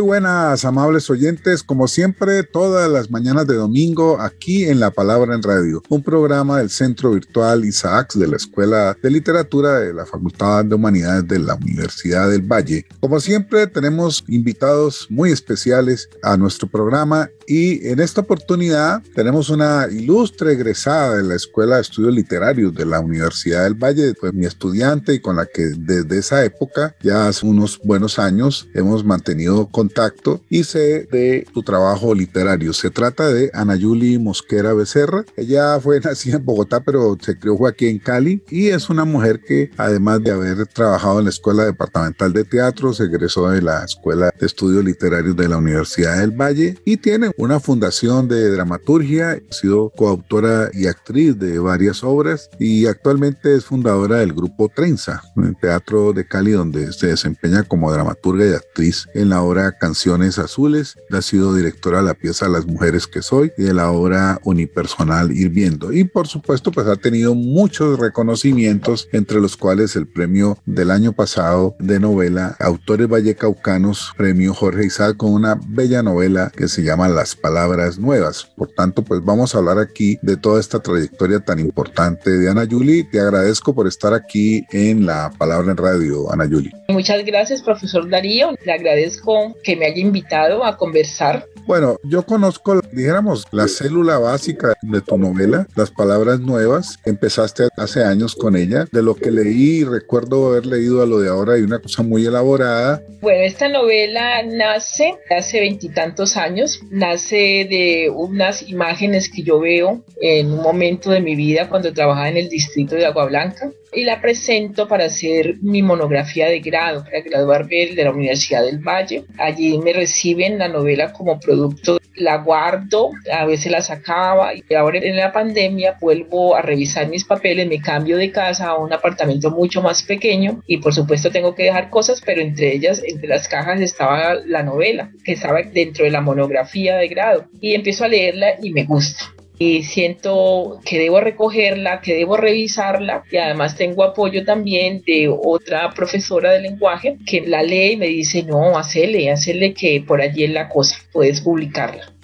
Buenas, 0.00 0.64
amables 0.64 1.08
oyentes. 1.10 1.62
Como 1.62 1.88
siempre, 1.88 2.42
todas 2.42 2.90
las 2.90 3.10
mañanas 3.10 3.46
de 3.46 3.54
domingo, 3.56 4.20
aquí 4.20 4.64
en 4.64 4.80
La 4.80 4.90
Palabra 4.90 5.34
en 5.34 5.42
Radio, 5.42 5.82
un 5.88 6.02
programa 6.02 6.58
del 6.58 6.70
Centro 6.70 7.12
Virtual 7.12 7.64
Isaacs 7.64 8.18
de 8.18 8.26
la 8.26 8.36
Escuela 8.36 8.96
de 9.02 9.10
Literatura 9.10 9.80
de 9.80 9.94
la 9.94 10.06
Facultad 10.06 10.64
de 10.64 10.74
Humanidades 10.74 11.26
de 11.28 11.38
la 11.38 11.54
Universidad 11.54 12.30
del 12.30 12.42
Valle. 12.42 12.86
Como 13.00 13.20
siempre, 13.20 13.66
tenemos 13.66 14.24
invitados 14.28 15.06
muy 15.10 15.32
especiales 15.32 16.08
a 16.22 16.36
nuestro 16.36 16.68
programa 16.68 17.28
y 17.50 17.88
en 17.88 17.98
esta 18.00 18.20
oportunidad 18.20 19.02
tenemos 19.14 19.48
una 19.48 19.88
ilustre 19.90 20.52
egresada 20.52 21.16
de 21.16 21.22
la 21.22 21.34
Escuela 21.34 21.76
de 21.76 21.82
Estudios 21.82 22.14
Literarios 22.14 22.74
de 22.74 22.84
la 22.84 23.00
Universidad 23.00 23.64
del 23.64 23.72
Valle. 23.74 24.14
Fue 24.20 24.32
mi 24.32 24.44
estudiante 24.44 25.14
y 25.14 25.20
con 25.20 25.36
la 25.36 25.46
que 25.46 25.62
desde 25.78 26.18
esa 26.18 26.44
época, 26.44 26.94
ya 27.02 27.26
hace 27.26 27.46
unos 27.46 27.78
buenos 27.82 28.18
años, 28.18 28.68
hemos 28.74 29.02
mantenido 29.02 29.66
contacto 29.88 30.42
y 30.50 30.64
sé 30.64 31.08
de 31.10 31.46
su 31.54 31.62
trabajo 31.62 32.14
literario. 32.14 32.72
Se 32.72 32.90
trata 32.90 33.28
de 33.28 33.50
Ana 33.54 33.74
Yuli 33.74 34.18
Mosquera 34.18 34.74
Becerra. 34.74 35.24
Ella 35.36 35.80
fue 35.80 36.00
nacida 36.04 36.36
en 36.36 36.44
Bogotá, 36.44 36.80
pero 36.80 37.16
se 37.20 37.38
crió 37.38 37.66
aquí 37.66 37.86
en 37.86 37.98
Cali 37.98 38.42
y 38.50 38.68
es 38.68 38.90
una 38.90 39.04
mujer 39.04 39.40
que, 39.40 39.70
además 39.76 40.22
de 40.22 40.30
haber 40.30 40.66
trabajado 40.66 41.18
en 41.18 41.24
la 41.24 41.30
Escuela 41.30 41.64
Departamental 41.64 42.32
de 42.32 42.44
Teatro, 42.44 42.92
se 42.92 43.04
egresó 43.04 43.48
de 43.48 43.62
la 43.62 43.84
Escuela 43.84 44.30
de 44.38 44.46
Estudios 44.46 44.84
Literarios 44.84 45.36
de 45.36 45.48
la 45.48 45.56
Universidad 45.56 46.18
del 46.18 46.32
Valle 46.32 46.78
y 46.84 46.98
tiene 46.98 47.30
una 47.38 47.58
fundación 47.58 48.28
de 48.28 48.50
dramaturgia. 48.50 49.30
Ha 49.30 49.52
sido 49.52 49.90
coautora 49.96 50.70
y 50.72 50.86
actriz 50.86 51.38
de 51.38 51.58
varias 51.58 52.04
obras 52.04 52.50
y 52.58 52.86
actualmente 52.86 53.54
es 53.54 53.64
fundadora 53.64 54.18
del 54.18 54.34
grupo 54.34 54.68
Trenza, 54.68 55.22
un 55.34 55.54
teatro 55.54 56.12
de 56.12 56.26
Cali 56.26 56.52
donde 56.52 56.92
se 56.92 57.08
desempeña 57.08 57.62
como 57.62 57.90
dramaturga 57.90 58.46
y 58.46 58.52
actriz 58.52 59.06
en 59.14 59.30
la 59.30 59.42
obra 59.42 59.67
Canciones 59.72 60.38
Azules, 60.38 60.96
ha 61.10 61.22
sido 61.22 61.54
directora 61.54 61.98
de 61.98 62.04
la 62.04 62.14
pieza 62.14 62.48
Las 62.48 62.66
Mujeres 62.66 63.06
que 63.06 63.22
Soy 63.22 63.52
y 63.58 63.62
de 63.64 63.74
la 63.74 63.90
obra 63.90 64.40
unipersonal 64.44 65.32
Hirviendo. 65.32 65.92
Y 65.92 66.04
por 66.04 66.28
supuesto, 66.28 66.70
pues 66.70 66.86
ha 66.86 66.96
tenido 66.96 67.34
muchos 67.34 67.98
reconocimientos, 67.98 69.08
entre 69.12 69.40
los 69.40 69.56
cuales 69.56 69.96
el 69.96 70.06
premio 70.06 70.58
del 70.66 70.90
año 70.90 71.12
pasado 71.12 71.74
de 71.78 72.00
novela 72.00 72.56
Autores 72.60 73.08
Vallecaucanos, 73.08 74.12
premio 74.16 74.54
Jorge 74.54 74.86
Isaac, 74.86 75.16
con 75.16 75.32
una 75.32 75.58
bella 75.68 76.02
novela 76.02 76.52
que 76.54 76.68
se 76.68 76.82
llama 76.82 77.08
Las 77.08 77.34
Palabras 77.34 77.98
Nuevas. 77.98 78.44
Por 78.56 78.68
tanto, 78.68 79.02
pues 79.02 79.24
vamos 79.24 79.54
a 79.54 79.58
hablar 79.58 79.78
aquí 79.78 80.18
de 80.22 80.36
toda 80.36 80.60
esta 80.60 80.80
trayectoria 80.80 81.40
tan 81.40 81.58
importante 81.58 82.30
de 82.30 82.50
Ana 82.50 82.64
Yuli. 82.64 83.04
Te 83.10 83.20
agradezco 83.20 83.74
por 83.74 83.86
estar 83.86 84.14
aquí 84.14 84.64
en 84.70 85.06
La 85.06 85.30
Palabra 85.36 85.70
en 85.70 85.76
Radio, 85.76 86.32
Ana 86.32 86.46
Yuli. 86.46 86.70
Muchas 86.88 87.24
gracias, 87.24 87.62
profesor 87.62 88.08
Darío. 88.08 88.54
Le 88.64 88.72
agradezco 88.72 89.54
que 89.62 89.76
me 89.76 89.86
haya 89.86 90.00
invitado 90.00 90.64
a 90.64 90.76
conversar. 90.76 91.46
Bueno, 91.66 91.98
yo 92.02 92.24
conozco, 92.24 92.80
dijéramos, 92.92 93.44
la 93.52 93.68
célula 93.68 94.18
básica 94.18 94.74
de 94.80 95.00
tu 95.02 95.18
novela, 95.18 95.66
Las 95.76 95.90
Palabras 95.90 96.40
Nuevas. 96.40 96.98
Empezaste 97.04 97.68
hace 97.76 98.02
años 98.02 98.34
con 98.34 98.56
ella. 98.56 98.86
De 98.90 99.02
lo 99.02 99.14
que 99.14 99.30
leí, 99.30 99.84
recuerdo 99.84 100.48
haber 100.48 100.64
leído 100.64 101.02
a 101.02 101.06
lo 101.06 101.20
de 101.20 101.28
ahora 101.28 101.58
y 101.58 101.62
una 101.62 101.78
cosa 101.78 102.02
muy 102.02 102.24
elaborada. 102.24 103.02
Bueno, 103.20 103.40
esta 103.42 103.68
novela 103.68 104.42
nace 104.44 105.14
hace 105.36 105.60
veintitantos 105.60 106.36
años, 106.36 106.80
nace 106.90 107.66
de 107.68 108.10
unas 108.14 108.62
imágenes 108.68 109.28
que 109.28 109.42
yo 109.42 109.60
veo 109.60 110.02
en 110.22 110.52
un 110.52 110.62
momento 110.62 111.10
de 111.10 111.20
mi 111.20 111.36
vida 111.36 111.68
cuando 111.68 111.92
trabajaba 111.92 112.28
en 112.28 112.38
el 112.38 112.48
distrito 112.48 112.94
de 112.94 113.04
Agua 113.04 113.26
Blanca 113.26 113.70
y 113.92 114.04
la 114.04 114.20
presento 114.20 114.86
para 114.88 115.06
hacer 115.06 115.56
mi 115.62 115.82
monografía 115.82 116.48
de 116.48 116.60
grado, 116.60 117.04
para 117.04 117.20
graduarme 117.20 117.94
de 117.94 118.04
la 118.04 118.10
Universidad 118.10 118.64
del 118.64 118.78
Valle. 118.78 119.24
Allí 119.38 119.78
me 119.78 119.92
reciben 119.92 120.58
la 120.58 120.68
novela 120.68 121.12
como 121.12 121.38
producto, 121.40 121.98
la 122.14 122.38
guardo, 122.38 123.10
a 123.32 123.44
veces 123.44 123.70
la 123.70 123.80
sacaba 123.80 124.52
y 124.54 124.74
ahora 124.74 124.98
en 124.98 125.16
la 125.16 125.32
pandemia 125.32 125.96
vuelvo 126.00 126.56
a 126.56 126.62
revisar 126.62 127.08
mis 127.08 127.24
papeles, 127.24 127.68
me 127.68 127.80
cambio 127.80 128.16
de 128.16 128.32
casa 128.32 128.68
a 128.68 128.78
un 128.78 128.92
apartamento 128.92 129.50
mucho 129.50 129.82
más 129.82 130.02
pequeño 130.02 130.62
y 130.66 130.78
por 130.78 130.94
supuesto 130.94 131.30
tengo 131.30 131.54
que 131.54 131.64
dejar 131.64 131.90
cosas, 131.90 132.20
pero 132.24 132.40
entre 132.40 132.74
ellas, 132.74 133.02
entre 133.04 133.28
las 133.28 133.48
cajas 133.48 133.80
estaba 133.80 134.34
la 134.34 134.62
novela 134.62 135.12
que 135.24 135.32
estaba 135.32 135.62
dentro 135.62 136.04
de 136.04 136.10
la 136.10 136.20
monografía 136.20 136.96
de 136.96 137.08
grado 137.08 137.46
y 137.60 137.74
empiezo 137.74 138.04
a 138.04 138.08
leerla 138.08 138.54
y 138.60 138.72
me 138.72 138.84
gusta 138.84 139.37
y 139.58 139.82
siento 139.82 140.80
que 140.84 140.98
debo 140.98 141.20
recogerla, 141.20 142.00
que 142.00 142.14
debo 142.14 142.36
revisarla 142.36 143.24
y 143.30 143.36
además 143.36 143.76
tengo 143.76 144.04
apoyo 144.04 144.44
también 144.44 145.02
de 145.06 145.28
otra 145.28 145.90
profesora 145.90 146.52
de 146.52 146.60
lenguaje 146.60 147.16
que 147.26 147.40
la 147.40 147.62
lee 147.62 147.92
y 147.92 147.96
me 147.96 148.06
dice, 148.06 148.42
no, 148.44 148.78
hacele, 148.78 149.30
hacele 149.30 149.74
que 149.74 150.02
por 150.06 150.20
allí 150.20 150.44
es 150.44 150.50
la 150.50 150.68
cosa, 150.68 150.98
puedes 151.12 151.40
publicarla. 151.40 152.17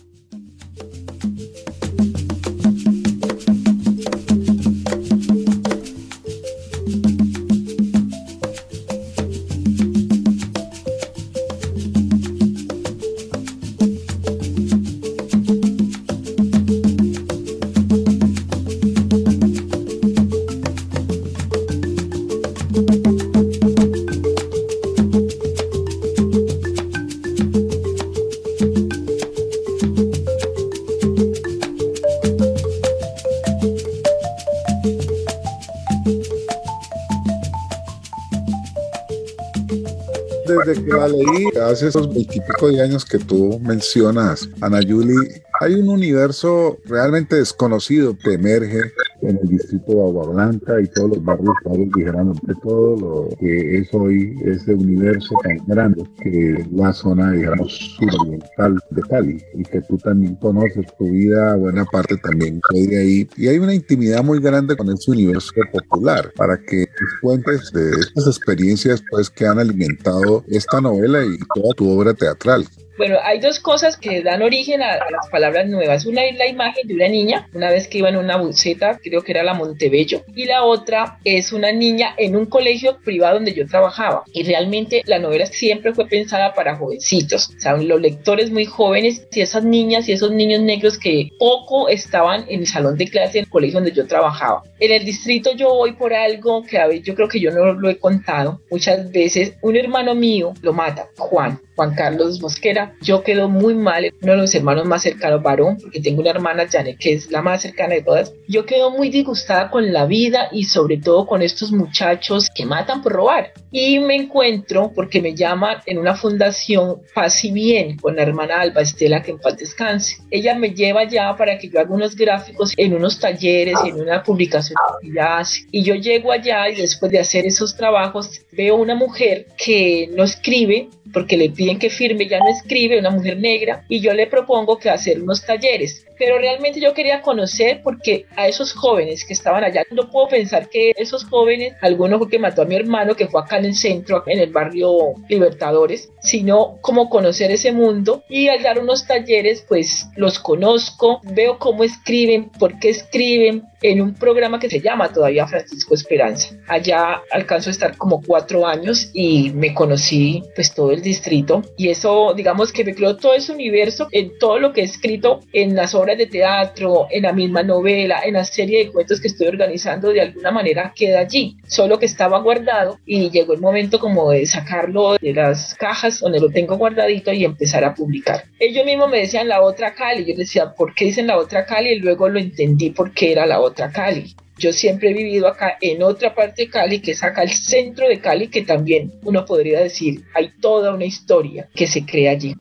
Esos 41.82 42.12
veintipico 42.12 42.68
de 42.68 42.82
años 42.82 43.04
que 43.04 43.18
tú 43.18 43.58
mencionas, 43.60 44.48
Ana 44.60 44.80
Yuli, 44.80 45.14
hay 45.60 45.74
un 45.74 45.88
universo 45.88 46.78
realmente 46.84 47.36
desconocido 47.36 48.16
que 48.18 48.34
emerge 48.34 48.92
en 49.28 49.38
el 49.42 49.48
distrito 49.48 49.92
de 49.92 50.00
Agua 50.00 50.32
Blanca 50.32 50.80
y 50.80 50.86
todos 50.88 51.10
los 51.10 51.24
barrios 51.24 51.54
dijeron 51.96 52.32
de 52.42 52.54
todo 52.62 52.96
lo 52.96 53.28
que 53.38 53.78
es 53.78 53.92
hoy 53.94 54.36
ese 54.44 54.74
universo 54.74 55.34
tan 55.42 55.58
grande 55.66 56.04
que 56.22 56.52
es 56.54 56.72
la 56.72 56.92
zona, 56.92 57.32
digamos, 57.32 57.96
suroriental 57.98 58.78
de 58.90 59.02
Cali 59.02 59.42
y 59.54 59.62
que 59.62 59.80
tú 59.82 59.96
también 59.98 60.34
conoces 60.36 60.86
tu 60.98 61.10
vida, 61.10 61.56
buena 61.56 61.84
parte 61.84 62.16
también 62.18 62.60
de 62.72 62.98
ahí. 62.98 63.28
Y 63.36 63.48
hay 63.48 63.58
una 63.58 63.74
intimidad 63.74 64.22
muy 64.22 64.40
grande 64.40 64.76
con 64.76 64.90
ese 64.90 65.10
universo 65.10 65.52
popular 65.72 66.32
para 66.36 66.58
que 66.58 66.86
cuentes 67.20 67.72
de 67.72 67.90
estas 67.90 68.26
experiencias 68.26 69.02
pues 69.10 69.30
que 69.30 69.46
han 69.46 69.58
alimentado 69.58 70.44
esta 70.48 70.80
novela 70.80 71.24
y 71.24 71.38
toda 71.54 71.74
tu 71.74 71.88
obra 71.90 72.14
teatral. 72.14 72.64
Bueno, 72.96 73.16
hay 73.22 73.40
dos 73.40 73.58
cosas 73.58 73.96
que 73.96 74.22
dan 74.22 74.42
origen 74.42 74.82
a, 74.82 74.96
las 75.10 75.28
palabras 75.30 75.66
nuevas. 75.66 76.06
Una 76.06 76.24
es 76.24 76.36
la 76.36 76.46
imagen 76.46 76.86
de 76.86 76.94
una 76.94 77.08
niña, 77.08 77.48
una 77.52 77.70
vez 77.70 77.88
que 77.88 77.98
iba 77.98 78.08
en 78.08 78.16
una 78.16 78.36
buceta, 78.36 79.00
creo 79.02 79.22
que 79.22 79.32
era 79.32 79.42
la 79.42 79.54
Montebello, 79.54 80.22
y 80.34 80.44
la 80.44 80.62
otra 80.64 81.18
es 81.24 81.52
una 81.52 81.72
niña 81.72 82.14
en 82.16 82.36
un 82.36 82.46
colegio 82.46 82.98
privado 83.04 83.34
donde 83.34 83.52
yo 83.52 83.66
trabajaba. 83.66 84.24
Y 84.32 84.44
realmente 84.44 85.02
la 85.06 85.18
novela 85.18 85.46
siempre 85.46 85.92
fue 85.92 86.06
pensada 86.06 86.54
para 86.54 86.76
jovencitos, 86.76 87.50
o 87.56 87.60
sea, 87.60 87.76
los 87.76 88.00
lectores 88.00 88.50
muy 88.50 88.64
jóvenes 88.64 89.26
y 89.32 89.40
esas 89.40 89.64
niñas 89.64 90.08
y 90.08 90.12
esos 90.12 90.30
niños 90.30 90.60
negros 90.60 90.98
que 90.98 91.30
poco 91.38 91.88
estaban 91.88 92.44
en 92.48 92.60
el 92.60 92.66
salón 92.66 92.96
de 92.96 93.08
clase 93.08 93.38
en 93.38 93.44
el 93.44 93.50
colegio 93.50 93.80
donde 93.80 93.92
yo 93.92 94.06
trabajaba. 94.06 94.62
En 94.78 94.92
el 94.92 95.04
distrito 95.04 95.50
yo 95.56 95.70
voy 95.70 95.92
por 95.92 96.14
algo 96.14 96.62
que 96.62 96.78
a 96.78 96.86
veces 96.86 97.04
yo 97.04 97.14
creo 97.14 97.28
que 97.28 97.40
yo 97.40 97.50
no 97.50 97.72
lo 97.72 97.90
he 97.90 97.98
contado. 97.98 98.60
Muchas 98.70 99.10
veces 99.10 99.54
un 99.62 99.76
hermano 99.76 100.14
mío 100.14 100.52
lo 100.62 100.72
mata, 100.72 101.08
Juan. 101.16 101.60
Juan 101.76 101.94
Carlos 101.94 102.40
Mosquera. 102.40 102.94
Yo 103.00 103.22
quedo 103.22 103.48
muy 103.48 103.74
mal, 103.74 104.12
uno 104.22 104.32
de 104.32 104.38
los 104.38 104.54
hermanos 104.54 104.86
más 104.86 105.02
cercanos, 105.02 105.42
varón, 105.42 105.78
porque 105.80 106.00
tengo 106.00 106.20
una 106.20 106.30
hermana, 106.30 106.66
Janet, 106.70 106.98
que 106.98 107.14
es 107.14 107.30
la 107.30 107.42
más 107.42 107.62
cercana 107.62 107.94
de 107.94 108.02
todas. 108.02 108.32
Yo 108.48 108.66
quedo 108.66 108.90
muy 108.90 109.10
disgustada 109.10 109.70
con 109.70 109.92
la 109.92 110.06
vida 110.06 110.48
y 110.52 110.64
sobre 110.64 110.98
todo 110.98 111.26
con 111.26 111.42
estos 111.42 111.72
muchachos 111.72 112.48
que 112.54 112.66
matan 112.66 113.02
por 113.02 113.12
robar. 113.12 113.52
Y 113.70 113.98
me 113.98 114.14
encuentro, 114.14 114.92
porque 114.94 115.20
me 115.20 115.34
llaman 115.34 115.78
en 115.86 115.98
una 115.98 116.14
fundación 116.14 117.00
Paz 117.14 117.44
y 117.44 117.50
Bien, 117.50 117.96
con 117.98 118.16
la 118.16 118.22
hermana 118.22 118.60
Alba 118.60 118.82
Estela, 118.82 119.22
que 119.22 119.32
en 119.32 119.38
paz 119.38 119.56
descanse. 119.56 120.16
Ella 120.30 120.54
me 120.54 120.70
lleva 120.70 121.04
ya 121.04 121.36
para 121.36 121.58
que 121.58 121.68
yo 121.68 121.80
haga 121.80 121.92
unos 121.92 122.16
gráficos 122.16 122.72
en 122.76 122.94
unos 122.94 123.18
talleres, 123.18 123.78
en 123.84 124.00
una 124.00 124.22
publicación 124.22 124.76
que 125.00 125.08
ella 125.08 125.38
hace. 125.38 125.60
Y 125.70 125.82
yo 125.82 125.94
llego 125.94 126.32
allá 126.32 126.68
y 126.68 126.76
después 126.76 127.10
de 127.10 127.18
hacer 127.18 127.46
esos 127.46 127.76
trabajos, 127.76 128.42
veo 128.52 128.76
una 128.76 128.94
mujer 128.94 129.46
que 129.56 130.08
no 130.14 130.24
escribe, 130.24 130.88
porque 131.14 131.36
le 131.36 131.48
piden 131.48 131.78
que 131.78 131.88
firme, 131.88 132.28
ya 132.28 132.40
no 132.40 132.48
escribe, 132.48 132.98
una 132.98 133.10
mujer 133.10 133.38
negra, 133.38 133.84
y 133.88 134.00
yo 134.00 134.12
le 134.12 134.26
propongo 134.26 134.78
que 134.78 134.90
hacer 134.90 135.22
unos 135.22 135.46
talleres. 135.46 136.04
Pero 136.18 136.38
realmente 136.38 136.80
yo 136.80 136.92
quería 136.92 137.22
conocer 137.22 137.80
porque 137.82 138.26
a 138.36 138.46
esos 138.46 138.72
jóvenes 138.72 139.24
que 139.24 139.32
estaban 139.32 139.64
allá, 139.64 139.82
no 139.90 140.10
puedo 140.10 140.28
pensar 140.28 140.68
que 140.68 140.92
esos 140.96 141.24
jóvenes, 141.24 141.74
alguno 141.80 142.18
fue 142.18 142.28
que 142.28 142.38
mató 142.38 142.62
a 142.62 142.66
mi 142.66 142.76
hermano 142.76 143.14
que 143.14 143.26
fue 143.26 143.40
acá 143.40 143.58
en 143.58 143.66
el 143.66 143.74
centro, 143.74 144.22
en 144.26 144.40
el 144.40 144.50
barrio 144.50 145.14
Libertadores, 145.28 146.10
sino 146.20 146.78
como 146.80 147.08
conocer 147.08 147.50
ese 147.50 147.72
mundo. 147.72 148.22
Y 148.28 148.48
al 148.48 148.62
dar 148.62 148.78
unos 148.78 149.06
talleres 149.06 149.64
pues 149.68 150.08
los 150.16 150.38
conozco, 150.38 151.20
veo 151.22 151.58
cómo 151.58 151.84
escriben, 151.84 152.50
por 152.50 152.78
qué 152.78 152.90
escriben 152.90 153.64
en 153.84 154.00
un 154.00 154.14
programa 154.14 154.58
que 154.58 154.70
se 154.70 154.80
llama 154.80 155.12
todavía 155.12 155.46
Francisco 155.46 155.94
Esperanza. 155.94 156.56
Allá 156.66 157.20
alcanzo 157.30 157.68
a 157.68 157.72
estar 157.72 157.98
como 157.98 158.22
cuatro 158.22 158.66
años 158.66 159.10
y 159.12 159.50
me 159.50 159.74
conocí 159.74 160.42
pues 160.54 160.74
todo 160.74 160.90
el 160.90 161.02
distrito 161.02 161.60
y 161.76 161.90
eso 161.90 162.32
digamos 162.34 162.72
que 162.72 162.82
me 162.82 162.94
creó 162.94 163.14
todo 163.18 163.34
ese 163.34 163.52
universo 163.52 164.08
en 164.10 164.38
todo 164.38 164.58
lo 164.58 164.72
que 164.72 164.80
he 164.80 164.84
escrito 164.84 165.40
en 165.52 165.76
las 165.76 165.94
obras 165.94 166.16
de 166.16 166.26
teatro, 166.26 167.08
en 167.10 167.24
la 167.24 167.34
misma 167.34 167.62
novela, 167.62 168.22
en 168.24 168.34
la 168.34 168.44
serie 168.44 168.86
de 168.86 168.90
cuentos 168.90 169.20
que 169.20 169.28
estoy 169.28 169.48
organizando, 169.48 170.14
de 170.14 170.22
alguna 170.22 170.50
manera 170.50 170.94
queda 170.96 171.20
allí, 171.20 171.58
solo 171.66 171.98
que 171.98 172.06
estaba 172.06 172.40
guardado 172.40 172.98
y 173.04 173.28
llegó 173.28 173.52
el 173.52 173.60
momento 173.60 173.98
como 173.98 174.30
de 174.30 174.46
sacarlo 174.46 175.18
de 175.20 175.34
las 175.34 175.74
cajas 175.74 176.20
donde 176.20 176.40
lo 176.40 176.48
tengo 176.48 176.78
guardadito 176.78 177.34
y 177.34 177.44
empezar 177.44 177.84
a 177.84 177.94
publicar. 177.94 178.44
Ellos 178.58 178.86
mismos 178.86 179.10
me 179.10 179.18
decían 179.18 179.46
la 179.46 179.60
otra 179.60 179.92
Cali, 179.92 180.24
yo 180.24 180.34
decía, 180.34 180.72
¿por 180.72 180.94
qué 180.94 181.04
dicen 181.04 181.26
la 181.26 181.36
otra 181.36 181.66
Cali? 181.66 181.90
Y 181.90 181.98
luego 181.98 182.30
lo 182.30 182.38
entendí 182.38 182.88
por 182.88 183.12
qué 183.12 183.32
era 183.32 183.44
la 183.44 183.60
otra 183.60 183.73
Cali. 183.74 184.34
Yo 184.56 184.72
siempre 184.72 185.10
he 185.10 185.14
vivido 185.14 185.48
acá 185.48 185.76
en 185.80 186.02
otra 186.02 186.34
parte 186.34 186.62
de 186.62 186.70
Cali, 186.70 187.00
que 187.00 187.12
es 187.12 187.22
acá 187.22 187.42
el 187.42 187.50
centro 187.50 188.08
de 188.08 188.20
Cali, 188.20 188.48
que 188.48 188.62
también 188.62 189.12
uno 189.22 189.44
podría 189.44 189.80
decir, 189.80 190.24
hay 190.34 190.52
toda 190.60 190.94
una 190.94 191.04
historia 191.04 191.68
que 191.74 191.86
se 191.86 192.06
crea 192.06 192.32
allí. 192.32 192.54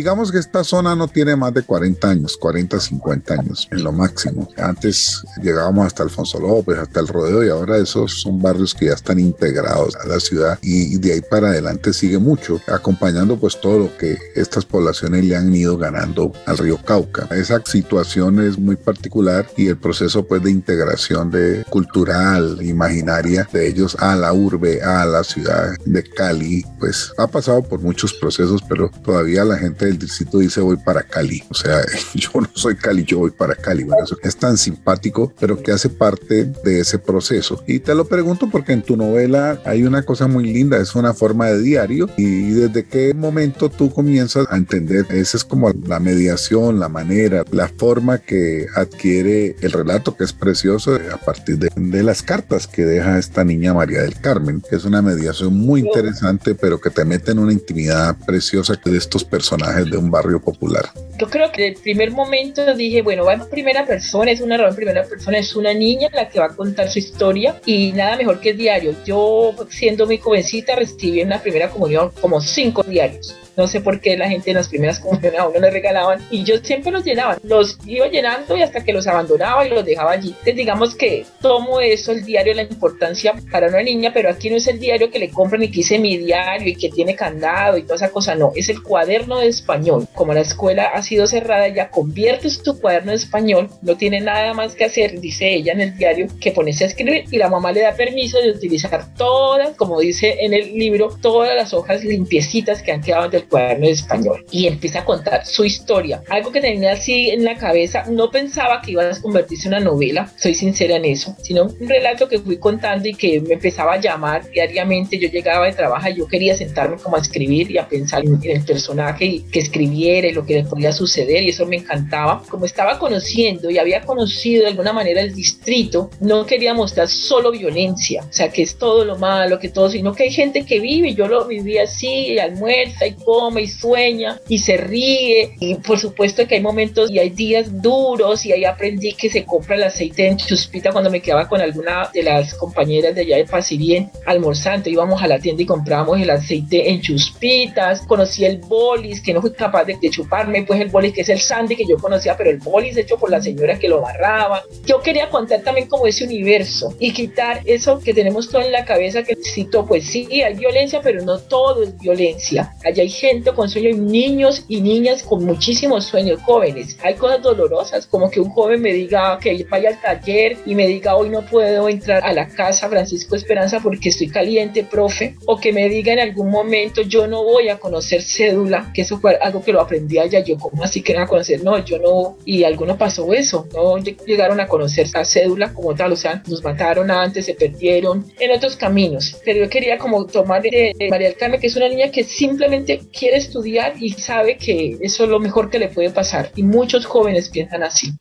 Digamos 0.00 0.32
que 0.32 0.38
esta 0.38 0.64
zona 0.64 0.96
no 0.96 1.08
tiene 1.08 1.36
más 1.36 1.52
de 1.52 1.62
40 1.62 2.08
años, 2.08 2.38
40, 2.38 2.80
50 2.80 3.34
años 3.34 3.68
en 3.70 3.84
lo 3.84 3.92
máximo. 3.92 4.48
Antes 4.56 5.22
llegábamos 5.42 5.88
hasta 5.88 6.02
Alfonso 6.02 6.40
López, 6.40 6.78
hasta 6.78 7.00
el 7.00 7.06
Rodeo 7.06 7.44
y 7.44 7.50
ahora 7.50 7.76
esos 7.76 8.22
son 8.22 8.40
barrios 8.40 8.74
que 8.74 8.86
ya 8.86 8.94
están 8.94 9.20
integrados 9.20 9.94
a 9.96 10.06
la 10.06 10.18
ciudad 10.18 10.58
y, 10.62 10.96
de 10.96 11.12
ahí 11.12 11.20
para 11.20 11.48
adelante 11.48 11.92
sigue 11.92 12.18
mucho, 12.18 12.62
acompañando 12.68 13.36
pues 13.36 13.60
todo 13.60 13.78
lo 13.78 13.98
que 13.98 14.16
estas 14.36 14.64
poblaciones 14.64 15.22
le 15.26 15.36
han 15.36 15.54
ido 15.54 15.76
ganando 15.76 16.32
al 16.46 16.56
río 16.56 16.78
Cauca. 16.82 17.28
Esa 17.32 17.60
situación 17.66 18.40
es 18.40 18.58
muy 18.58 18.76
particular 18.76 19.46
y 19.58 19.66
el 19.66 19.76
proceso 19.76 20.26
pues 20.26 20.42
de 20.42 20.50
integración 20.50 21.30
de 21.30 21.66
cultural, 21.68 22.58
imaginaria 22.62 23.46
de 23.52 23.68
ellos 23.68 23.98
a 23.98 24.16
la 24.16 24.32
urbe, 24.32 24.80
a 24.82 25.04
la 25.04 25.22
ciudad 25.24 25.76
de 25.84 26.02
Cali, 26.04 26.64
pues 26.78 27.12
ha 27.18 27.26
pasado 27.26 27.62
por 27.62 27.80
muchos 27.80 28.14
procesos, 28.14 28.62
pero 28.66 28.90
todavía 29.04 29.44
la 29.44 29.58
gente 29.58 29.89
el 29.90 29.98
distrito 29.98 30.38
dice 30.38 30.60
voy 30.60 30.76
para 30.76 31.02
Cali. 31.02 31.42
O 31.50 31.54
sea, 31.54 31.82
yo 32.14 32.30
no 32.34 32.48
soy 32.54 32.76
Cali, 32.76 33.04
yo 33.04 33.18
voy 33.18 33.30
para 33.30 33.54
Cali. 33.54 33.84
Bueno, 33.84 34.04
eso 34.04 34.16
es 34.22 34.36
tan 34.36 34.56
simpático, 34.56 35.32
pero 35.38 35.62
que 35.62 35.72
hace 35.72 35.88
parte 35.88 36.52
de 36.64 36.80
ese 36.80 36.98
proceso. 36.98 37.62
Y 37.66 37.80
te 37.80 37.94
lo 37.94 38.06
pregunto 38.06 38.48
porque 38.50 38.72
en 38.72 38.82
tu 38.82 38.96
novela 38.96 39.60
hay 39.64 39.84
una 39.84 40.02
cosa 40.02 40.26
muy 40.26 40.44
linda, 40.52 40.78
es 40.78 40.94
una 40.94 41.14
forma 41.14 41.46
de 41.46 41.60
diario. 41.60 42.08
Y 42.16 42.50
desde 42.52 42.84
qué 42.84 43.14
momento 43.14 43.68
tú 43.70 43.92
comienzas 43.92 44.46
a 44.50 44.56
entender, 44.56 45.06
esa 45.10 45.36
es 45.36 45.44
como 45.44 45.70
la 45.70 46.00
mediación, 46.00 46.78
la 46.78 46.88
manera, 46.88 47.44
la 47.50 47.68
forma 47.68 48.18
que 48.18 48.66
adquiere 48.74 49.56
el 49.60 49.72
relato, 49.72 50.16
que 50.16 50.24
es 50.24 50.32
precioso 50.32 50.98
a 51.12 51.16
partir 51.16 51.58
de, 51.58 51.68
de 51.74 52.02
las 52.02 52.22
cartas 52.22 52.66
que 52.66 52.84
deja 52.84 53.18
esta 53.18 53.44
niña 53.44 53.74
María 53.74 54.02
del 54.02 54.20
Carmen, 54.20 54.62
que 54.68 54.76
es 54.76 54.84
una 54.84 55.02
mediación 55.02 55.56
muy 55.56 55.80
interesante, 55.80 56.54
pero 56.54 56.80
que 56.80 56.90
te 56.90 57.04
mete 57.04 57.32
en 57.32 57.38
una 57.38 57.52
intimidad 57.52 58.16
preciosa 58.26 58.78
de 58.84 58.96
estos 58.96 59.24
personajes 59.24 59.69
de 59.72 59.96
un 59.96 60.10
barrio 60.10 60.40
popular. 60.40 60.86
Yo 61.18 61.28
creo 61.28 61.52
que 61.52 61.68
el 61.68 61.74
primer 61.74 62.10
momento 62.10 62.74
dije, 62.74 63.02
bueno, 63.02 63.24
va 63.24 63.34
en 63.34 63.48
primera 63.48 63.86
persona, 63.86 64.30
es 64.30 64.40
una 64.40 64.56
en 64.56 64.74
primera 64.74 65.04
persona, 65.04 65.38
es 65.38 65.54
una 65.54 65.72
niña 65.74 66.08
la 66.12 66.28
que 66.28 66.40
va 66.40 66.46
a 66.46 66.56
contar 66.56 66.90
su 66.90 66.98
historia 66.98 67.60
y 67.66 67.92
nada 67.92 68.16
mejor 68.16 68.40
que 68.40 68.50
el 68.50 68.56
diario. 68.56 68.94
Yo, 69.04 69.54
siendo 69.70 70.06
muy 70.06 70.18
jovencita, 70.18 70.76
recibí 70.76 71.20
en 71.20 71.30
la 71.30 71.42
primera 71.42 71.70
comunión 71.70 72.10
como 72.20 72.40
cinco 72.40 72.82
diarios 72.82 73.36
no 73.60 73.66
sé 73.66 73.82
por 73.82 74.00
qué 74.00 74.16
la 74.16 74.26
gente 74.26 74.52
en 74.52 74.56
las 74.56 74.68
primeras 74.68 74.98
comuniones 75.00 75.38
a 75.38 75.46
uno 75.46 75.60
le 75.60 75.68
regalaban 75.68 76.26
y 76.30 76.44
yo 76.44 76.56
siempre 76.62 76.90
los 76.90 77.04
llenaba. 77.04 77.36
Los 77.42 77.76
iba 77.84 78.08
llenando 78.08 78.56
y 78.56 78.62
hasta 78.62 78.82
que 78.82 78.94
los 78.94 79.06
abandonaba 79.06 79.66
y 79.66 79.68
los 79.68 79.84
dejaba 79.84 80.12
allí. 80.12 80.30
Entonces 80.30 80.56
digamos 80.56 80.94
que 80.94 81.26
tomo 81.42 81.78
eso, 81.78 82.12
el 82.12 82.24
diario, 82.24 82.54
la 82.54 82.62
importancia 82.62 83.34
para 83.52 83.68
una 83.68 83.82
niña, 83.82 84.12
pero 84.14 84.30
aquí 84.30 84.48
no 84.48 84.56
es 84.56 84.66
el 84.66 84.78
diario 84.78 85.10
que 85.10 85.18
le 85.18 85.28
compran 85.28 85.62
y 85.62 85.70
que 85.70 85.80
hice 85.80 85.98
mi 85.98 86.16
diario 86.16 86.68
y 86.68 86.74
que 86.74 86.88
tiene 86.88 87.14
candado 87.14 87.76
y 87.76 87.82
toda 87.82 87.96
esa 87.96 88.10
cosa, 88.10 88.34
no, 88.34 88.52
es 88.56 88.70
el 88.70 88.82
cuaderno 88.82 89.40
de 89.40 89.48
español. 89.48 90.08
Como 90.14 90.32
la 90.32 90.40
escuela 90.40 90.86
ha 90.94 91.02
sido 91.02 91.26
cerrada, 91.26 91.68
ya 91.68 91.90
conviertes 91.90 92.62
tu 92.62 92.80
cuaderno 92.80 93.10
de 93.10 93.18
español, 93.18 93.68
no 93.82 93.98
tiene 93.98 94.20
nada 94.20 94.54
más 94.54 94.74
que 94.74 94.86
hacer, 94.86 95.20
dice 95.20 95.52
ella 95.52 95.74
en 95.74 95.82
el 95.82 95.98
diario, 95.98 96.28
que 96.40 96.52
pones 96.52 96.80
a 96.80 96.86
escribir 96.86 97.24
y 97.30 97.36
la 97.36 97.50
mamá 97.50 97.72
le 97.72 97.82
da 97.82 97.92
permiso 97.92 98.40
de 98.40 98.52
utilizar 98.52 99.14
todas, 99.18 99.76
como 99.76 100.00
dice 100.00 100.38
en 100.40 100.54
el 100.54 100.72
libro, 100.72 101.14
todas 101.20 101.54
las 101.54 101.74
hojas 101.74 102.02
limpiecitas 102.02 102.82
que 102.82 102.92
han 102.92 103.02
quedado 103.02 103.28
del 103.28 103.49
cuaderno 103.50 103.86
de 103.86 103.92
español 103.92 104.44
y 104.50 104.66
empieza 104.66 105.00
a 105.00 105.04
contar 105.04 105.44
su 105.44 105.64
historia. 105.64 106.22
Algo 106.28 106.52
que 106.52 106.60
tenía 106.60 106.92
así 106.92 107.30
en 107.30 107.44
la 107.44 107.56
cabeza, 107.56 108.04
no 108.08 108.30
pensaba 108.30 108.80
que 108.80 108.92
iba 108.92 109.02
a 109.02 109.20
convertirse 109.20 109.68
en 109.68 109.74
una 109.74 109.84
novela, 109.84 110.32
soy 110.36 110.54
sincera 110.54 110.96
en 110.96 111.04
eso, 111.04 111.36
sino 111.42 111.64
un 111.64 111.88
relato 111.88 112.28
que 112.28 112.38
fui 112.38 112.58
contando 112.58 113.08
y 113.08 113.14
que 113.14 113.40
me 113.40 113.54
empezaba 113.54 113.94
a 113.94 114.00
llamar 114.00 114.48
diariamente. 114.50 115.18
Yo 115.18 115.28
llegaba 115.28 115.66
de 115.66 115.72
trabajo 115.72 116.08
y 116.08 116.14
yo 116.14 116.26
quería 116.26 116.56
sentarme 116.56 116.96
como 116.96 117.16
a 117.16 117.20
escribir 117.20 117.70
y 117.70 117.78
a 117.78 117.88
pensar 117.88 118.22
en 118.24 118.38
el 118.42 118.64
personaje 118.64 119.24
y 119.24 119.40
que 119.40 119.60
escribiera 119.60 120.28
y 120.28 120.32
lo 120.32 120.46
que 120.46 120.54
le 120.54 120.64
podía 120.64 120.92
suceder 120.92 121.42
y 121.42 121.50
eso 121.50 121.66
me 121.66 121.76
encantaba. 121.76 122.42
Como 122.48 122.64
estaba 122.64 122.98
conociendo 122.98 123.70
y 123.70 123.78
había 123.78 124.02
conocido 124.02 124.62
de 124.62 124.68
alguna 124.68 124.92
manera 124.92 125.20
el 125.20 125.34
distrito, 125.34 126.10
no 126.20 126.46
quería 126.46 126.74
mostrar 126.74 127.08
solo 127.08 127.50
violencia, 127.50 128.24
o 128.28 128.32
sea, 128.32 128.50
que 128.50 128.62
es 128.62 128.76
todo 128.76 129.04
lo 129.04 129.18
malo, 129.18 129.58
que 129.58 129.68
todo, 129.68 129.90
sino 129.90 130.14
que 130.14 130.24
hay 130.24 130.30
gente 130.30 130.64
que 130.64 130.80
vive, 130.80 131.14
yo 131.14 131.28
lo 131.28 131.46
viví 131.46 131.78
así, 131.78 132.38
almuerza 132.38 133.06
y 133.06 133.14
come 133.30 133.62
y 133.62 133.68
sueña 133.68 134.40
y 134.48 134.58
se 134.58 134.76
ríe. 134.76 135.54
Y 135.60 135.76
por 135.76 136.00
supuesto 136.00 136.46
que 136.48 136.56
hay 136.56 136.60
momentos 136.60 137.08
y 137.12 137.20
hay 137.20 137.30
días 137.30 137.80
duros 137.80 138.44
y 138.44 138.52
ahí 138.52 138.64
aprendí 138.64 139.12
que 139.12 139.30
se 139.30 139.44
compra 139.44 139.76
el 139.76 139.84
aceite 139.84 140.26
en 140.26 140.36
chuspita 140.36 140.90
cuando 140.90 141.10
me 141.10 141.22
quedaba 141.22 141.48
con 141.48 141.60
alguna 141.60 142.10
de 142.12 142.24
las 142.24 142.54
compañeras 142.54 143.14
de 143.14 143.20
allá 143.20 143.36
de 143.36 143.44
Pasirien 143.44 144.10
almorzando. 144.26 144.90
Íbamos 144.90 145.22
a 145.22 145.28
la 145.28 145.38
tienda 145.38 145.62
y 145.62 145.66
comprábamos 145.66 146.20
el 146.20 146.28
aceite 146.28 146.90
en 146.90 147.00
chuspitas. 147.00 148.00
Conocí 148.00 148.44
el 148.44 148.58
bolis, 148.58 149.20
que 149.20 149.32
no 149.32 149.40
fui 149.40 149.52
capaz 149.52 149.84
de, 149.84 149.98
chuparme, 150.10 150.64
pues 150.64 150.80
el 150.80 150.88
bolis 150.88 151.12
que 151.12 151.20
es 151.20 151.28
el 151.28 151.38
sandy 151.38 151.76
que 151.76 151.86
yo 151.86 151.98
conocía, 151.98 152.36
pero 152.36 152.50
el 152.50 152.58
bolis 152.58 152.96
hecho 152.96 153.16
por 153.16 153.30
la 153.30 153.40
señora 153.40 153.78
que 153.78 153.88
lo 153.88 154.00
barraba. 154.00 154.64
Yo 154.84 155.00
quería 155.00 155.30
contar 155.30 155.60
también 155.60 155.86
como 155.86 156.08
ese 156.08 156.24
universo 156.24 156.96
y 156.98 157.12
quitar 157.12 157.60
eso 157.64 158.00
que 158.00 158.12
tenemos 158.12 158.48
todo 158.48 158.62
en 158.62 158.72
la 158.72 158.84
cabeza 158.84 159.22
que 159.22 159.36
cito, 159.36 159.86
pues 159.86 160.04
sí, 160.06 160.26
hay 160.42 160.54
violencia, 160.54 161.00
pero 161.00 161.22
no 161.22 161.38
todo 161.38 161.84
es 161.84 161.96
violencia. 161.96 162.74
Allá 162.84 163.02
hay 163.02 163.19
gente 163.20 163.52
con 163.52 163.68
sueños, 163.68 163.98
niños 163.98 164.64
y 164.66 164.80
niñas 164.80 165.22
con 165.22 165.44
muchísimos 165.44 166.06
sueños, 166.06 166.40
jóvenes. 166.42 166.96
Hay 167.02 167.14
cosas 167.14 167.42
dolorosas, 167.42 168.06
como 168.06 168.30
que 168.30 168.40
un 168.40 168.48
joven 168.50 168.80
me 168.80 168.92
diga 168.92 169.38
que 169.38 169.66
vaya 169.68 169.90
al 169.90 170.00
taller 170.00 170.56
y 170.64 170.74
me 170.74 170.86
diga 170.86 171.16
hoy 171.16 171.28
no 171.28 171.42
puedo 171.42 171.88
entrar 171.88 172.24
a 172.24 172.32
la 172.32 172.48
casa 172.48 172.88
Francisco 172.88 173.36
Esperanza 173.36 173.80
porque 173.82 174.08
estoy 174.08 174.28
caliente, 174.28 174.84
profe, 174.84 175.36
o 175.46 175.58
que 175.58 175.72
me 175.72 175.88
diga 175.88 176.12
en 176.14 176.20
algún 176.20 176.50
momento 176.50 177.02
yo 177.02 177.26
no 177.26 177.44
voy 177.44 177.68
a 177.68 177.78
conocer 177.78 178.22
cédula, 178.22 178.90
que 178.94 179.02
eso 179.02 179.18
fue 179.18 179.36
algo 179.36 179.62
que 179.62 179.72
lo 179.72 179.82
aprendí 179.82 180.18
allá, 180.18 180.40
yo 180.40 180.56
como 180.56 180.82
así 180.82 181.02
que 181.02 181.12
no 181.12 181.22
a 181.22 181.26
conocer, 181.26 181.62
no, 181.62 181.84
yo 181.84 181.98
no, 181.98 182.38
y 182.46 182.64
algunos 182.64 182.96
pasó 182.96 183.32
eso, 183.34 183.68
no 183.74 183.98
llegaron 183.98 184.60
a 184.60 184.66
conocer 184.66 185.06
a 185.14 185.24
cédula 185.24 185.74
como 185.74 185.94
tal, 185.94 186.12
o 186.12 186.16
sea, 186.16 186.42
nos 186.46 186.64
mataron 186.64 187.10
antes, 187.10 187.44
se 187.44 187.54
perdieron 187.54 188.24
en 188.38 188.50
otros 188.52 188.76
caminos, 188.76 189.36
pero 189.44 189.64
yo 189.64 189.70
quería 189.70 189.98
como 189.98 190.24
tomar 190.26 190.62
de, 190.62 190.94
María 191.10 191.28
del 191.28 191.36
Carmen, 191.36 191.60
que 191.60 191.66
es 191.66 191.76
una 191.76 191.88
niña 191.88 192.10
que 192.10 192.24
simplemente 192.24 193.00
quiere 193.10 193.36
estudiar 193.36 193.94
y 194.00 194.10
sabe 194.10 194.56
que 194.56 194.98
eso 195.00 195.24
es 195.24 195.30
lo 195.30 195.40
mejor 195.40 195.70
que 195.70 195.78
le 195.78 195.88
puede 195.88 196.10
pasar, 196.10 196.50
y 196.56 196.62
muchos 196.62 197.06
jóvenes 197.06 197.50
piensan 197.50 197.82
así. 197.82 198.12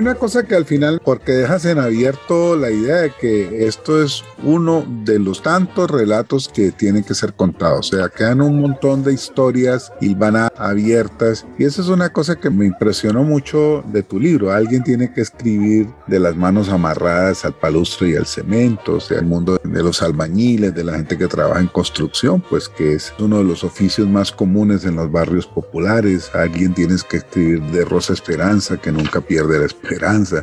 Una 0.00 0.14
cosa 0.14 0.44
que 0.44 0.54
al 0.54 0.64
final, 0.64 1.00
porque 1.04 1.32
dejas 1.32 1.66
en 1.66 1.78
abierto 1.78 2.56
la 2.56 2.70
idea 2.70 2.96
de 2.96 3.12
que 3.20 3.66
esto 3.66 4.02
es 4.02 4.24
uno 4.42 4.84
de 5.04 5.18
los 5.18 5.42
tantos 5.42 5.90
relatos 5.90 6.48
que 6.48 6.72
tienen 6.72 7.04
que 7.04 7.14
ser 7.14 7.34
contados. 7.34 7.92
O 7.92 7.96
sea, 7.96 8.08
quedan 8.08 8.40
un 8.40 8.60
montón 8.60 9.04
de 9.04 9.12
historias 9.12 9.92
y 10.00 10.14
van 10.14 10.36
a, 10.36 10.46
abiertas. 10.56 11.46
Y 11.58 11.64
eso 11.64 11.82
es 11.82 11.88
una 11.88 12.10
cosa 12.14 12.36
que 12.36 12.48
me 12.48 12.64
impresionó 12.64 13.24
mucho 13.24 13.84
de 13.92 14.02
tu 14.02 14.18
libro. 14.18 14.52
Alguien 14.52 14.82
tiene 14.82 15.12
que 15.12 15.20
escribir 15.20 15.88
de 16.06 16.18
las 16.18 16.34
manos 16.34 16.70
amarradas 16.70 17.44
al 17.44 17.54
palustro 17.54 18.08
y 18.08 18.16
al 18.16 18.26
cemento, 18.26 18.94
o 18.94 19.00
sea, 19.00 19.18
el 19.18 19.26
mundo 19.26 19.60
de 19.62 19.82
los 19.82 20.02
albañiles, 20.02 20.74
de 20.74 20.84
la 20.84 20.94
gente 20.94 21.18
que 21.18 21.26
trabaja 21.26 21.60
en 21.60 21.66
construcción, 21.66 22.42
pues 22.48 22.70
que 22.70 22.94
es 22.94 23.12
uno 23.18 23.38
de 23.38 23.44
los 23.44 23.64
oficios 23.64 24.08
más 24.08 24.32
comunes 24.32 24.86
en 24.86 24.96
los 24.96 25.12
barrios 25.12 25.46
populares. 25.46 26.30
Alguien 26.34 26.72
tienes 26.72 27.04
que 27.04 27.18
escribir 27.18 27.60
de 27.70 27.84
Rosa 27.84 28.14
Esperanza, 28.14 28.78
que 28.78 28.90
nunca 28.90 29.20
pierde 29.20 29.60
esperanza. 29.64 29.89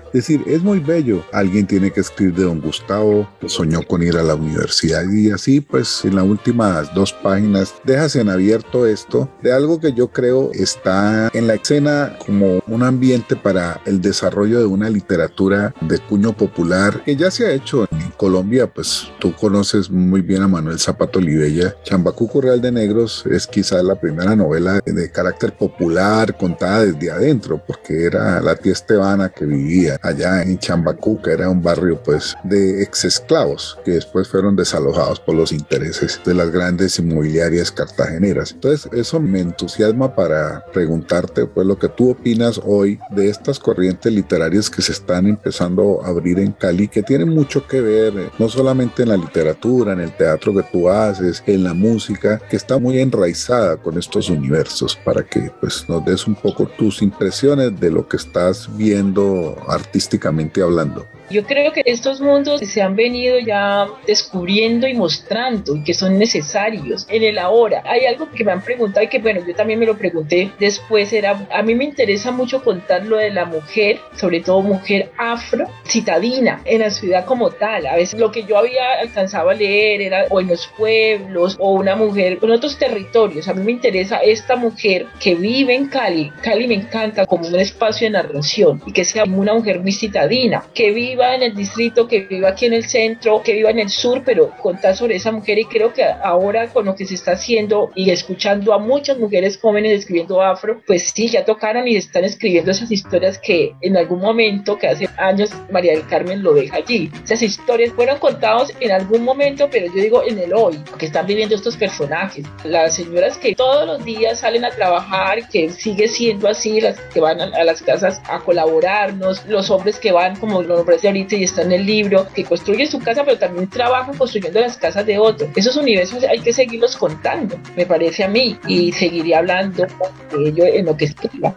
Es 0.08 0.14
decir, 0.14 0.44
es 0.48 0.62
muy 0.62 0.80
bello. 0.80 1.24
Alguien 1.32 1.68
tiene 1.68 1.92
que 1.92 2.02
escribir 2.02 2.36
de 2.36 2.44
don 2.44 2.62
Gustavo, 2.62 3.28
soñó 3.46 3.82
con 3.82 4.04
ir 4.04 4.18
a 4.18 4.24
la 4.24 4.36
universidad 4.36 5.04
y 5.10 5.32
así 5.32 5.62
pues 5.62 6.04
en 6.06 6.16
las 6.16 6.26
últimas 6.26 6.94
dos 6.94 7.14
páginas 7.14 7.74
dejas 7.84 8.16
en 8.16 8.30
abierto 8.30 8.86
esto 8.86 9.30
de 9.42 9.54
algo 9.54 9.80
que 9.80 9.94
yo 9.94 10.10
creo 10.10 10.52
está 10.54 11.30
en 11.34 11.48
la 11.48 11.56
escena 11.56 12.18
como 12.26 12.62
un 12.68 12.84
ambiente 12.84 13.36
para 13.36 13.82
el 13.86 14.02
desarrollo 14.02 14.60
de 14.60 14.66
una 14.66 14.90
literatura 14.90 15.74
de 15.82 15.98
puño 16.00 16.34
popular 16.34 17.04
que 17.04 17.16
ya 17.16 17.32
se 17.32 17.48
ha 17.48 17.52
hecho 17.52 17.88
en 17.92 18.07
Colombia, 18.18 18.68
pues 18.68 19.12
tú 19.20 19.34
conoces 19.36 19.90
muy 19.90 20.22
bien 20.22 20.42
a 20.42 20.48
Manuel 20.48 20.80
Zapato 20.80 21.20
Olivella. 21.20 21.76
Chambacuco 21.84 22.42
Real 22.42 22.60
de 22.60 22.72
Negros 22.72 23.24
es 23.30 23.48
quizás 23.48 23.84
la 23.84 24.00
primera 24.00 24.36
novela 24.36 24.82
de 24.86 25.12
carácter 25.12 25.56
popular 25.56 26.36
contada 26.38 26.86
desde 26.86 27.12
adentro, 27.12 27.62
porque 27.66 28.06
era 28.06 28.42
la 28.42 28.56
tía 28.56 28.74
Esteban 28.74 29.32
que 29.36 29.46
vivía 29.46 30.00
allá 30.02 30.42
en 30.42 30.60
Chambacú, 30.60 31.22
que 31.22 31.32
era 31.32 31.50
un 31.50 31.62
barrio 31.62 32.02
pues 32.04 32.36
de 32.44 32.84
ex 32.84 33.06
esclavos 33.06 33.78
que 33.86 33.92
después 33.92 34.28
fueron 34.28 34.56
desalojados 34.56 35.20
por 35.20 35.36
los 35.36 35.52
intereses 35.52 36.20
de 36.26 36.34
las 36.34 36.52
grandes 36.52 37.00
inmobiliarias 37.00 37.72
cartageneras. 37.72 38.52
Entonces 38.52 38.92
eso 38.94 39.20
me 39.20 39.40
entusiasma 39.40 40.16
para 40.16 40.66
preguntarte 40.74 41.46
pues 41.46 41.66
lo 41.66 41.78
que 41.78 41.90
tú 41.90 42.12
opinas 42.12 42.60
hoy 42.64 43.00
de 43.12 43.30
estas 43.30 43.60
corrientes 43.60 44.12
literarias 44.12 44.70
que 44.70 44.82
se 44.82 44.92
están 44.92 45.28
empezando 45.28 46.04
a 46.04 46.10
abrir 46.10 46.40
en 46.40 46.52
Cali, 46.52 46.88
que 46.88 47.04
tienen 47.04 47.30
mucho 47.30 47.68
que 47.68 47.82
ver 47.82 48.07
eh, 48.16 48.30
no 48.38 48.50
solamente 48.50 49.04
en 49.04 49.10
la 49.10 49.18
literatura, 49.18 49.94
en 49.94 50.02
el 50.02 50.12
teatro 50.16 50.54
que 50.54 50.64
tú 50.64 50.90
haces, 50.90 51.44
en 51.46 51.64
la 51.64 51.74
música, 51.74 52.40
que 52.50 52.56
está 52.56 52.78
muy 52.78 53.00
enraizada 53.00 53.78
con 53.78 53.98
estos 53.98 54.30
universos, 54.30 54.96
para 54.96 55.24
que 55.24 55.52
pues 55.60 55.88
nos 55.88 56.04
des 56.06 56.28
un 56.28 56.36
poco 56.36 56.68
tus 56.68 57.02
impresiones 57.02 57.80
de 57.80 57.92
lo 57.92 58.08
que 58.08 58.18
estás 58.18 58.70
viendo 58.78 59.58
artísticamente 59.68 60.62
hablando. 60.62 61.06
Yo 61.30 61.44
creo 61.44 61.74
que 61.74 61.82
estos 61.86 62.22
mundos 62.22 62.62
se 62.62 62.82
han 62.82 62.96
venido 62.96 63.38
ya 63.40 63.88
descubriendo 64.06 64.88
y 64.88 64.94
mostrando 64.94 65.76
y 65.76 65.84
que 65.84 65.94
son 65.94 66.18
necesarios 66.18 67.06
en 67.10 67.24
el 67.24 67.38
ahora. 67.38 67.84
Hay 67.86 68.06
algo 68.06 68.32
que 68.32 68.46
me 68.46 68.54
han 68.54 68.62
preguntado 68.62 69.04
y 69.04 69.10
que 69.10 69.20
bueno, 69.20 69.42
yo 69.46 69.54
también 69.54 69.80
me 69.80 69.86
lo 69.86 69.98
pregunté 69.98 70.52
después, 70.58 71.12
era, 71.12 71.46
a 71.52 71.62
mí 71.64 71.76
me 71.76 71.84
interesa 71.84 72.32
mucho 72.32 72.64
contar 72.64 73.06
lo 73.06 73.18
de 73.18 73.32
la 73.32 73.44
mujer, 73.44 74.00
sobre 74.16 74.40
todo 74.40 74.62
mujer 74.62 75.12
afro, 75.18 75.68
citadina, 75.86 76.62
en 76.64 76.80
la 76.80 76.92
ciudad 76.92 77.26
como 77.26 77.50
tal. 77.50 77.88
A 77.88 77.96
veces 77.98 78.18
lo 78.18 78.32
que 78.32 78.44
yo 78.44 78.58
había 78.58 79.00
alcanzado 79.02 79.50
a 79.50 79.54
leer 79.54 80.02
era 80.02 80.26
o 80.30 80.40
en 80.40 80.48
los 80.48 80.68
pueblos 80.78 81.58
o 81.60 81.74
una 81.74 81.98
mujer 81.98 82.40
en 82.42 82.52
otros 82.52 82.78
territorios. 82.78 83.50
A 83.50 83.54
mí 83.54 83.64
me 83.64 83.74
interesa 83.74 84.18
esta 84.18 84.56
mujer 84.56 85.08
que 85.20 85.36
vive 85.36 85.76
en 85.76 85.88
Cali. 85.88 86.32
Cali 86.42 86.68
me 86.68 86.76
encanta 86.76 87.26
como 87.26 87.48
un 87.48 87.60
espacio 87.60 88.08
de 88.08 88.12
narración 88.12 88.82
y 88.86 88.94
que 88.94 89.04
sea 89.04 89.26
una 89.26 89.54
mujer 89.54 89.82
muy 89.82 89.92
citadina, 89.92 90.64
que 90.74 90.92
vive 90.92 91.17
viva 91.18 91.34
en 91.34 91.42
el 91.42 91.56
distrito, 91.56 92.08
que 92.08 92.20
viva 92.22 92.50
aquí 92.50 92.68
en 92.68 92.74
el 92.74 92.84
centro, 92.84 93.42
que 93.42 93.54
viva 93.54 93.72
en 93.72 93.80
el 93.80 93.90
sur, 93.90 94.22
pero 94.24 94.52
contar 94.62 94.96
sobre 94.96 95.16
esa 95.16 95.32
mujer 95.32 95.58
y 95.58 95.66
creo 95.66 95.92
que 95.92 96.04
ahora 96.04 96.68
con 96.68 96.86
lo 96.86 96.96
que 96.96 97.06
se 97.06 97.16
está 97.16 97.32
haciendo 97.32 97.90
y 97.96 98.12
escuchando 98.12 98.72
a 98.72 98.78
muchas 98.78 99.18
mujeres 99.18 99.58
jóvenes 99.58 99.94
escribiendo 99.94 100.44
afro, 100.44 100.80
pues 100.86 101.10
sí, 101.10 101.28
ya 101.28 101.44
tocaron 101.44 101.88
y 101.88 101.96
están 101.96 102.24
escribiendo 102.24 102.70
esas 102.70 102.92
historias 102.92 103.40
que 103.40 103.74
en 103.82 103.98
algún 103.98 104.20
momento, 104.20 104.78
que 104.78 104.88
hace 104.88 105.10
años 105.18 105.50
María 105.72 105.94
del 105.94 106.06
Carmen 106.06 106.44
lo 106.44 106.54
deja 106.54 106.78
allí. 106.78 107.10
Esas 107.24 107.42
historias 107.42 107.92
fueron 107.94 108.20
contadas 108.20 108.72
en 108.80 108.92
algún 108.92 109.24
momento, 109.24 109.68
pero 109.72 109.88
yo 109.88 110.00
digo 110.00 110.24
en 110.24 110.38
el 110.38 110.54
hoy, 110.54 110.78
que 111.00 111.08
están 111.08 111.26
viviendo 111.26 111.56
estos 111.56 111.78
personajes. 111.78 112.46
Las 112.64 112.96
señoras 112.96 113.40
que 113.40 113.56
todos 113.56 113.88
los 113.88 114.06
días 114.06 114.42
salen 114.42 114.66
a 114.66 114.70
trabajar, 114.70 115.50
que 115.50 115.70
sigue 115.70 116.08
siendo 116.08 116.48
así, 116.48 116.80
las 116.80 117.00
que 117.12 117.20
van 117.20 117.42
a, 117.42 117.64
las 117.64 117.82
casas 117.82 118.22
a 118.30 118.40
colaborarnos, 118.40 119.44
los 119.48 119.72
hombres 119.72 119.98
que 119.98 120.12
van, 120.12 120.36
como 120.36 120.62
los 120.62 120.82
hombres 120.82 121.02
ahorita 121.08 121.36
y 121.36 121.44
está 121.44 121.62
en 121.62 121.72
el 121.72 121.86
libro, 121.86 122.28
que 122.34 122.44
construye 122.44 122.88
su 122.88 123.00
casa, 123.00 123.24
pero 123.24 123.38
también 123.38 123.70
trabaja 123.70 124.12
construyendo 124.18 124.60
las 124.60 124.78
casas 124.78 125.06
de 125.06 125.18
otros. 125.18 125.50
Esos 125.56 125.76
universos 125.78 126.24
hay 126.24 126.40
que 126.40 126.54
seguirlos 126.54 126.96
contando, 126.96 127.60
me 127.76 127.86
parece 127.86 128.24
a 128.24 128.28
mí, 128.28 128.58
y 128.68 128.92
seguiría 128.92 129.40
hablando 129.40 129.86
de 130.32 130.50
ello 130.50 130.66
en 130.66 130.86
lo 130.86 130.96
que 130.96 131.06
escriba. 131.06 131.56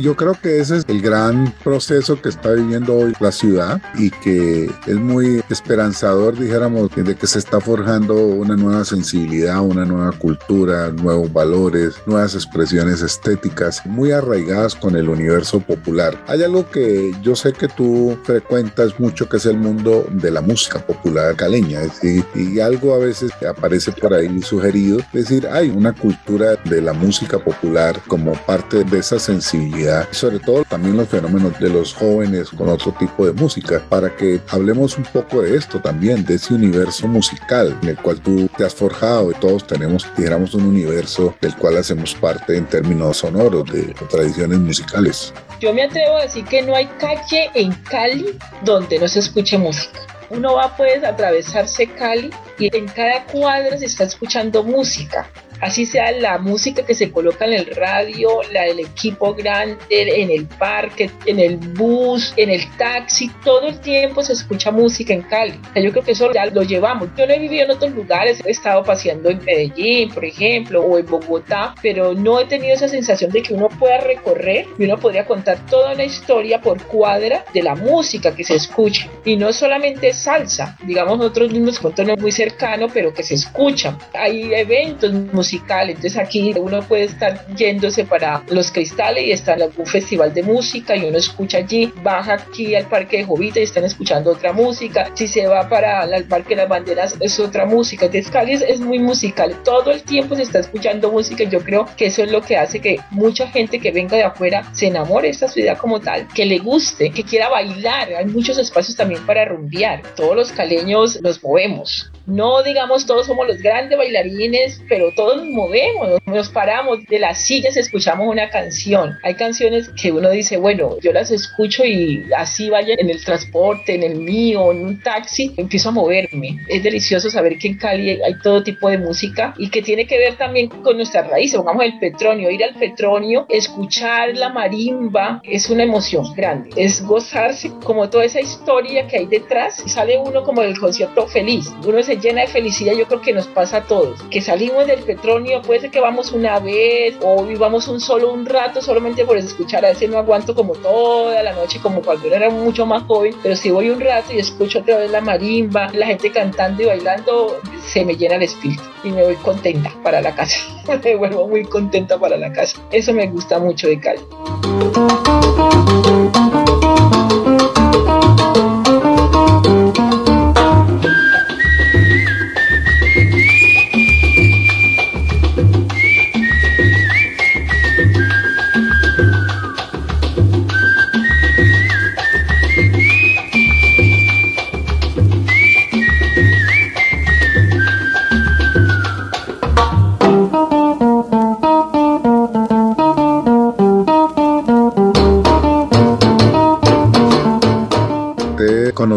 Yo 0.00 0.16
creo 0.16 0.34
que 0.34 0.60
ese 0.60 0.78
es 0.78 0.84
el 0.88 1.00
gran 1.00 1.54
proceso 1.62 2.20
que 2.20 2.28
está 2.28 2.52
viviendo 2.52 2.94
hoy 2.94 3.12
la 3.20 3.30
ciudad 3.30 3.80
y 3.94 4.10
que 4.10 4.68
es 4.86 4.96
muy 4.96 5.42
esperanzador, 5.50 6.36
dijéramos, 6.36 6.90
de 6.94 7.14
que 7.14 7.26
se 7.26 7.38
está 7.38 7.60
forjando 7.60 8.14
una 8.14 8.56
nueva 8.56 8.84
sensibilidad, 8.84 9.60
una 9.60 9.84
nueva 9.84 10.12
cultura, 10.12 10.90
nuevos 10.90 11.32
valores, 11.32 11.94
nuevas 12.06 12.34
expresiones 12.34 13.02
estéticas 13.02 13.86
muy 13.86 14.10
arraigadas 14.10 14.74
con 14.74 14.96
el 14.96 15.08
universo 15.08 15.60
popular. 15.60 16.22
Hay 16.26 16.42
algo 16.42 16.68
que 16.68 17.12
yo 17.22 17.36
sé 17.36 17.52
que 17.52 17.68
tú 17.68 18.18
frecuentas 18.24 18.98
mucho 18.98 19.28
que 19.28 19.36
es 19.36 19.46
el 19.46 19.58
mundo 19.58 20.06
de 20.10 20.30
la 20.30 20.40
música 20.40 20.84
popular 20.84 21.36
caleña, 21.36 21.82
es 21.82 22.00
decir, 22.00 22.24
y 22.34 22.58
algo 22.60 22.94
a 22.94 22.98
veces 22.98 23.30
aparece 23.48 23.92
por 23.92 24.12
ahí 24.12 24.42
sugerido, 24.42 24.98
es 25.12 25.28
decir, 25.28 25.46
hay 25.46 25.70
una 25.70 25.92
cultura 25.92 26.56
de 26.64 26.80
la 26.82 26.92
música 26.92 27.38
popular 27.38 28.00
como 28.08 28.32
parte 28.44 28.82
de 28.82 28.98
esa 28.98 29.18
sensibilidad 29.18 29.83
sobre 30.10 30.38
todo 30.38 30.64
también 30.64 30.96
los 30.96 31.08
fenómenos 31.08 31.58
de 31.58 31.68
los 31.68 31.94
jóvenes 31.94 32.50
con 32.50 32.68
otro 32.68 32.92
tipo 32.92 33.26
de 33.26 33.32
música, 33.32 33.82
para 33.88 34.14
que 34.14 34.40
hablemos 34.48 34.96
un 34.96 35.04
poco 35.04 35.42
de 35.42 35.56
esto 35.56 35.80
también, 35.80 36.24
de 36.24 36.34
ese 36.34 36.54
universo 36.54 37.06
musical 37.08 37.76
en 37.82 37.88
el 37.90 37.96
cual 37.96 38.20
tú 38.20 38.48
te 38.56 38.64
has 38.64 38.74
forjado 38.74 39.30
y 39.30 39.34
todos 39.34 39.66
tenemos, 39.66 40.06
dijéramos, 40.16 40.54
un 40.54 40.66
universo 40.66 41.34
del 41.40 41.54
cual 41.56 41.76
hacemos 41.76 42.14
parte 42.14 42.56
en 42.56 42.66
términos 42.66 43.18
sonoros 43.18 43.70
de 43.70 43.94
tradiciones 44.08 44.58
musicales. 44.58 45.32
Yo 45.60 45.72
me 45.72 45.82
atrevo 45.82 46.18
a 46.18 46.22
decir 46.22 46.44
que 46.44 46.62
no 46.62 46.74
hay 46.74 46.86
calle 46.98 47.50
en 47.54 47.72
Cali 47.72 48.36
donde 48.64 48.98
no 48.98 49.08
se 49.08 49.20
escuche 49.20 49.56
música. 49.58 50.00
Uno 50.30 50.54
va 50.54 50.76
pues 50.76 51.04
a 51.04 51.10
atravesarse 51.10 51.86
Cali 51.86 52.30
y 52.58 52.74
en 52.76 52.86
cada 52.88 53.24
cuadra 53.24 53.78
se 53.78 53.86
está 53.86 54.04
escuchando 54.04 54.62
música 54.62 55.28
así 55.60 55.86
sea 55.86 56.12
la 56.12 56.38
música 56.38 56.84
que 56.84 56.94
se 56.94 57.10
coloca 57.10 57.44
en 57.46 57.54
el 57.54 57.66
radio, 57.66 58.40
la 58.52 58.62
del 58.62 58.80
equipo 58.80 59.34
grande, 59.34 59.76
en 59.88 60.30
el 60.30 60.46
parque, 60.46 61.10
en 61.26 61.38
el 61.38 61.56
bus, 61.56 62.34
en 62.36 62.50
el 62.50 62.68
taxi, 62.76 63.30
todo 63.44 63.68
el 63.68 63.80
tiempo 63.80 64.22
se 64.22 64.32
escucha 64.32 64.70
música 64.70 65.14
en 65.14 65.22
Cali. 65.22 65.54
Yo 65.74 65.90
creo 65.90 66.04
que 66.04 66.12
eso 66.12 66.32
ya 66.32 66.46
lo 66.46 66.62
llevamos. 66.62 67.08
Yo 67.16 67.26
no 67.26 67.32
he 67.32 67.38
vivido 67.38 67.64
en 67.64 67.70
otros 67.70 67.92
lugares, 67.92 68.40
he 68.44 68.50
estado 68.50 68.82
paseando 68.82 69.30
en 69.30 69.44
Medellín, 69.44 70.10
por 70.10 70.24
ejemplo, 70.24 70.82
o 70.82 70.98
en 70.98 71.06
Bogotá, 71.06 71.74
pero 71.82 72.14
no 72.14 72.40
he 72.40 72.46
tenido 72.46 72.74
esa 72.74 72.88
sensación 72.88 73.30
de 73.30 73.42
que 73.42 73.54
uno 73.54 73.68
pueda 73.68 73.98
recorrer 73.98 74.66
y 74.78 74.84
uno 74.84 74.98
podría 74.98 75.26
contar 75.26 75.64
toda 75.66 75.92
una 75.92 76.04
historia 76.04 76.60
por 76.60 76.82
cuadra 76.84 77.44
de 77.52 77.62
la 77.62 77.74
música 77.74 78.34
que 78.34 78.44
se 78.44 78.56
escucha. 78.56 79.08
Y 79.24 79.36
no 79.36 79.52
solamente 79.52 80.12
salsa, 80.12 80.76
digamos 80.84 81.18
nosotros 81.18 81.52
mismos 81.52 81.78
con 81.78 81.94
tono 81.94 82.14
muy 82.16 82.32
cercano, 82.32 82.88
pero 82.92 83.12
que 83.12 83.22
se 83.22 83.34
escucha. 83.34 83.96
Hay 84.12 84.52
eventos 84.52 85.12
musicales 85.12 85.53
entonces 85.66 86.16
aquí 86.16 86.54
uno 86.56 86.82
puede 86.82 87.04
estar 87.04 87.46
yéndose 87.54 88.04
para 88.04 88.42
los 88.48 88.70
cristales 88.70 89.24
y 89.24 89.32
está 89.32 89.54
en 89.54 89.62
algún 89.62 89.86
festival 89.86 90.32
de 90.32 90.42
música 90.42 90.96
y 90.96 91.04
uno 91.04 91.18
escucha 91.18 91.58
allí, 91.58 91.92
baja 92.02 92.34
aquí 92.34 92.74
al 92.74 92.86
Parque 92.86 93.18
de 93.18 93.24
Jovita 93.24 93.60
y 93.60 93.64
están 93.64 93.84
escuchando 93.84 94.32
otra 94.32 94.52
música. 94.52 95.10
Si 95.14 95.28
se 95.28 95.46
va 95.46 95.68
para 95.68 96.04
el 96.04 96.24
Parque 96.24 96.50
de 96.50 96.62
las 96.62 96.68
Banderas 96.68 97.16
es 97.20 97.38
otra 97.38 97.66
música. 97.66 98.06
Entonces 98.06 98.30
Cali 98.30 98.52
es, 98.52 98.80
muy 98.80 98.98
musical. 98.98 99.56
Todo 99.64 99.90
el 99.90 100.02
tiempo 100.02 100.34
se 100.36 100.42
está 100.42 100.58
escuchando 100.58 101.10
música 101.10 101.44
y 101.44 101.48
yo 101.48 101.60
creo 101.60 101.86
que 101.96 102.06
eso 102.06 102.22
es 102.22 102.30
lo 102.30 102.42
que 102.42 102.56
hace 102.56 102.80
que 102.80 102.98
mucha 103.10 103.46
gente 103.48 103.78
que 103.78 103.90
venga 103.90 104.16
de 104.16 104.24
afuera 104.24 104.68
se 104.72 104.86
enamore 104.86 105.28
de 105.28 105.32
esta 105.32 105.48
ciudad 105.48 105.78
como 105.78 106.00
tal, 106.00 106.28
que 106.28 106.44
le 106.44 106.58
guste, 106.58 107.10
que 107.10 107.24
quiera 107.24 107.48
bailar. 107.48 108.12
Hay 108.14 108.26
muchos 108.26 108.58
espacios 108.58 108.96
también 108.96 109.24
para 109.26 109.44
rumbear. 109.44 110.02
Todos 110.16 110.36
los 110.36 110.52
caleños 110.52 111.20
nos 111.22 111.42
movemos. 111.42 112.10
No 112.26 112.62
digamos 112.62 113.06
todos 113.06 113.26
somos 113.26 113.46
los 113.46 113.58
grandes 113.58 113.98
bailarines, 113.98 114.82
pero 114.88 115.12
todos 115.14 115.36
nos 115.36 115.46
movemos, 115.46 116.20
nos 116.24 116.48
paramos 116.48 117.04
de 117.04 117.18
las 117.18 117.38
sillas, 117.38 117.76
escuchamos 117.76 118.28
una 118.28 118.48
canción. 118.48 119.18
Hay 119.22 119.34
canciones 119.34 119.90
que 120.00 120.10
uno 120.10 120.30
dice, 120.30 120.56
bueno, 120.56 120.96
yo 121.02 121.12
las 121.12 121.30
escucho 121.30 121.84
y 121.84 122.24
así 122.36 122.70
vaya 122.70 122.94
en 122.96 123.10
el 123.10 123.22
transporte, 123.22 123.94
en 123.94 124.02
el 124.02 124.16
mío, 124.16 124.72
en 124.72 124.86
un 124.86 125.00
taxi, 125.02 125.52
empiezo 125.56 125.90
a 125.90 125.92
moverme. 125.92 126.58
Es 126.68 126.82
delicioso 126.82 127.28
saber 127.28 127.58
que 127.58 127.68
en 127.68 127.76
Cali 127.76 128.10
hay 128.22 128.38
todo 128.42 128.62
tipo 128.62 128.88
de 128.88 128.96
música 128.96 129.54
y 129.58 129.68
que 129.68 129.82
tiene 129.82 130.06
que 130.06 130.18
ver 130.18 130.36
también 130.36 130.68
con 130.68 130.96
nuestras 130.96 131.28
raíces. 131.28 131.56
Pongamos 131.56 131.84
el 131.84 131.98
Petronio, 131.98 132.50
ir 132.50 132.64
al 132.64 132.74
Petronio, 132.74 133.46
escuchar 133.50 134.34
la 134.34 134.48
marimba, 134.48 135.42
es 135.44 135.68
una 135.68 135.82
emoción 135.82 136.32
grande. 136.34 136.70
Es 136.76 137.04
gozarse 137.04 137.70
como 137.84 138.08
toda 138.08 138.24
esa 138.24 138.40
historia 138.40 139.06
que 139.06 139.18
hay 139.18 139.26
detrás. 139.26 139.82
Sale 139.86 140.18
uno 140.18 140.42
como 140.42 140.62
del 140.62 140.78
concierto 140.78 141.26
feliz. 141.26 141.70
Uno 141.86 142.02
se 142.02 142.13
llena 142.16 142.42
de 142.42 142.48
felicidad, 142.48 142.94
yo 142.94 143.06
creo 143.06 143.20
que 143.20 143.32
nos 143.32 143.46
pasa 143.46 143.78
a 143.78 143.82
todos, 143.84 144.22
que 144.30 144.40
salimos 144.40 144.86
del 144.86 145.02
Petronio, 145.02 145.62
puede 145.62 145.80
ser 145.80 145.90
que 145.90 146.00
vamos 146.00 146.32
una 146.32 146.58
vez 146.60 147.16
o 147.22 147.44
vivamos 147.44 147.88
un 147.88 148.00
solo 148.00 148.32
un 148.32 148.46
rato 148.46 148.80
solamente 148.80 149.24
por 149.24 149.36
escuchar, 149.36 149.84
a 149.84 149.88
veces 149.88 150.08
no 150.10 150.18
aguanto 150.18 150.54
como 150.54 150.74
toda 150.74 151.42
la 151.42 151.52
noche 151.52 151.78
como 151.80 152.02
cuando 152.02 152.26
era 152.26 152.50
mucho 152.50 152.86
más 152.86 153.02
joven, 153.04 153.34
pero 153.42 153.56
si 153.56 153.70
voy 153.70 153.90
un 153.90 154.00
rato 154.00 154.32
y 154.32 154.38
escucho 154.38 154.80
otra 154.80 154.98
vez 154.98 155.10
la 155.10 155.20
marimba, 155.20 155.88
la 155.92 156.06
gente 156.06 156.30
cantando 156.30 156.82
y 156.82 156.86
bailando, 156.86 157.60
se 157.86 158.04
me 158.04 158.16
llena 158.16 158.36
el 158.36 158.42
espíritu 158.42 158.82
y 159.02 159.10
me 159.10 159.22
voy 159.22 159.36
contenta 159.36 159.92
para 160.02 160.20
la 160.20 160.34
casa, 160.34 160.58
me 161.04 161.16
vuelvo 161.16 161.48
muy 161.48 161.64
contenta 161.64 162.18
para 162.18 162.36
la 162.36 162.52
casa, 162.52 162.80
eso 162.90 163.12
me 163.12 163.26
gusta 163.28 163.58
mucho 163.58 163.88
de 163.88 164.00
Cali. 164.00 164.20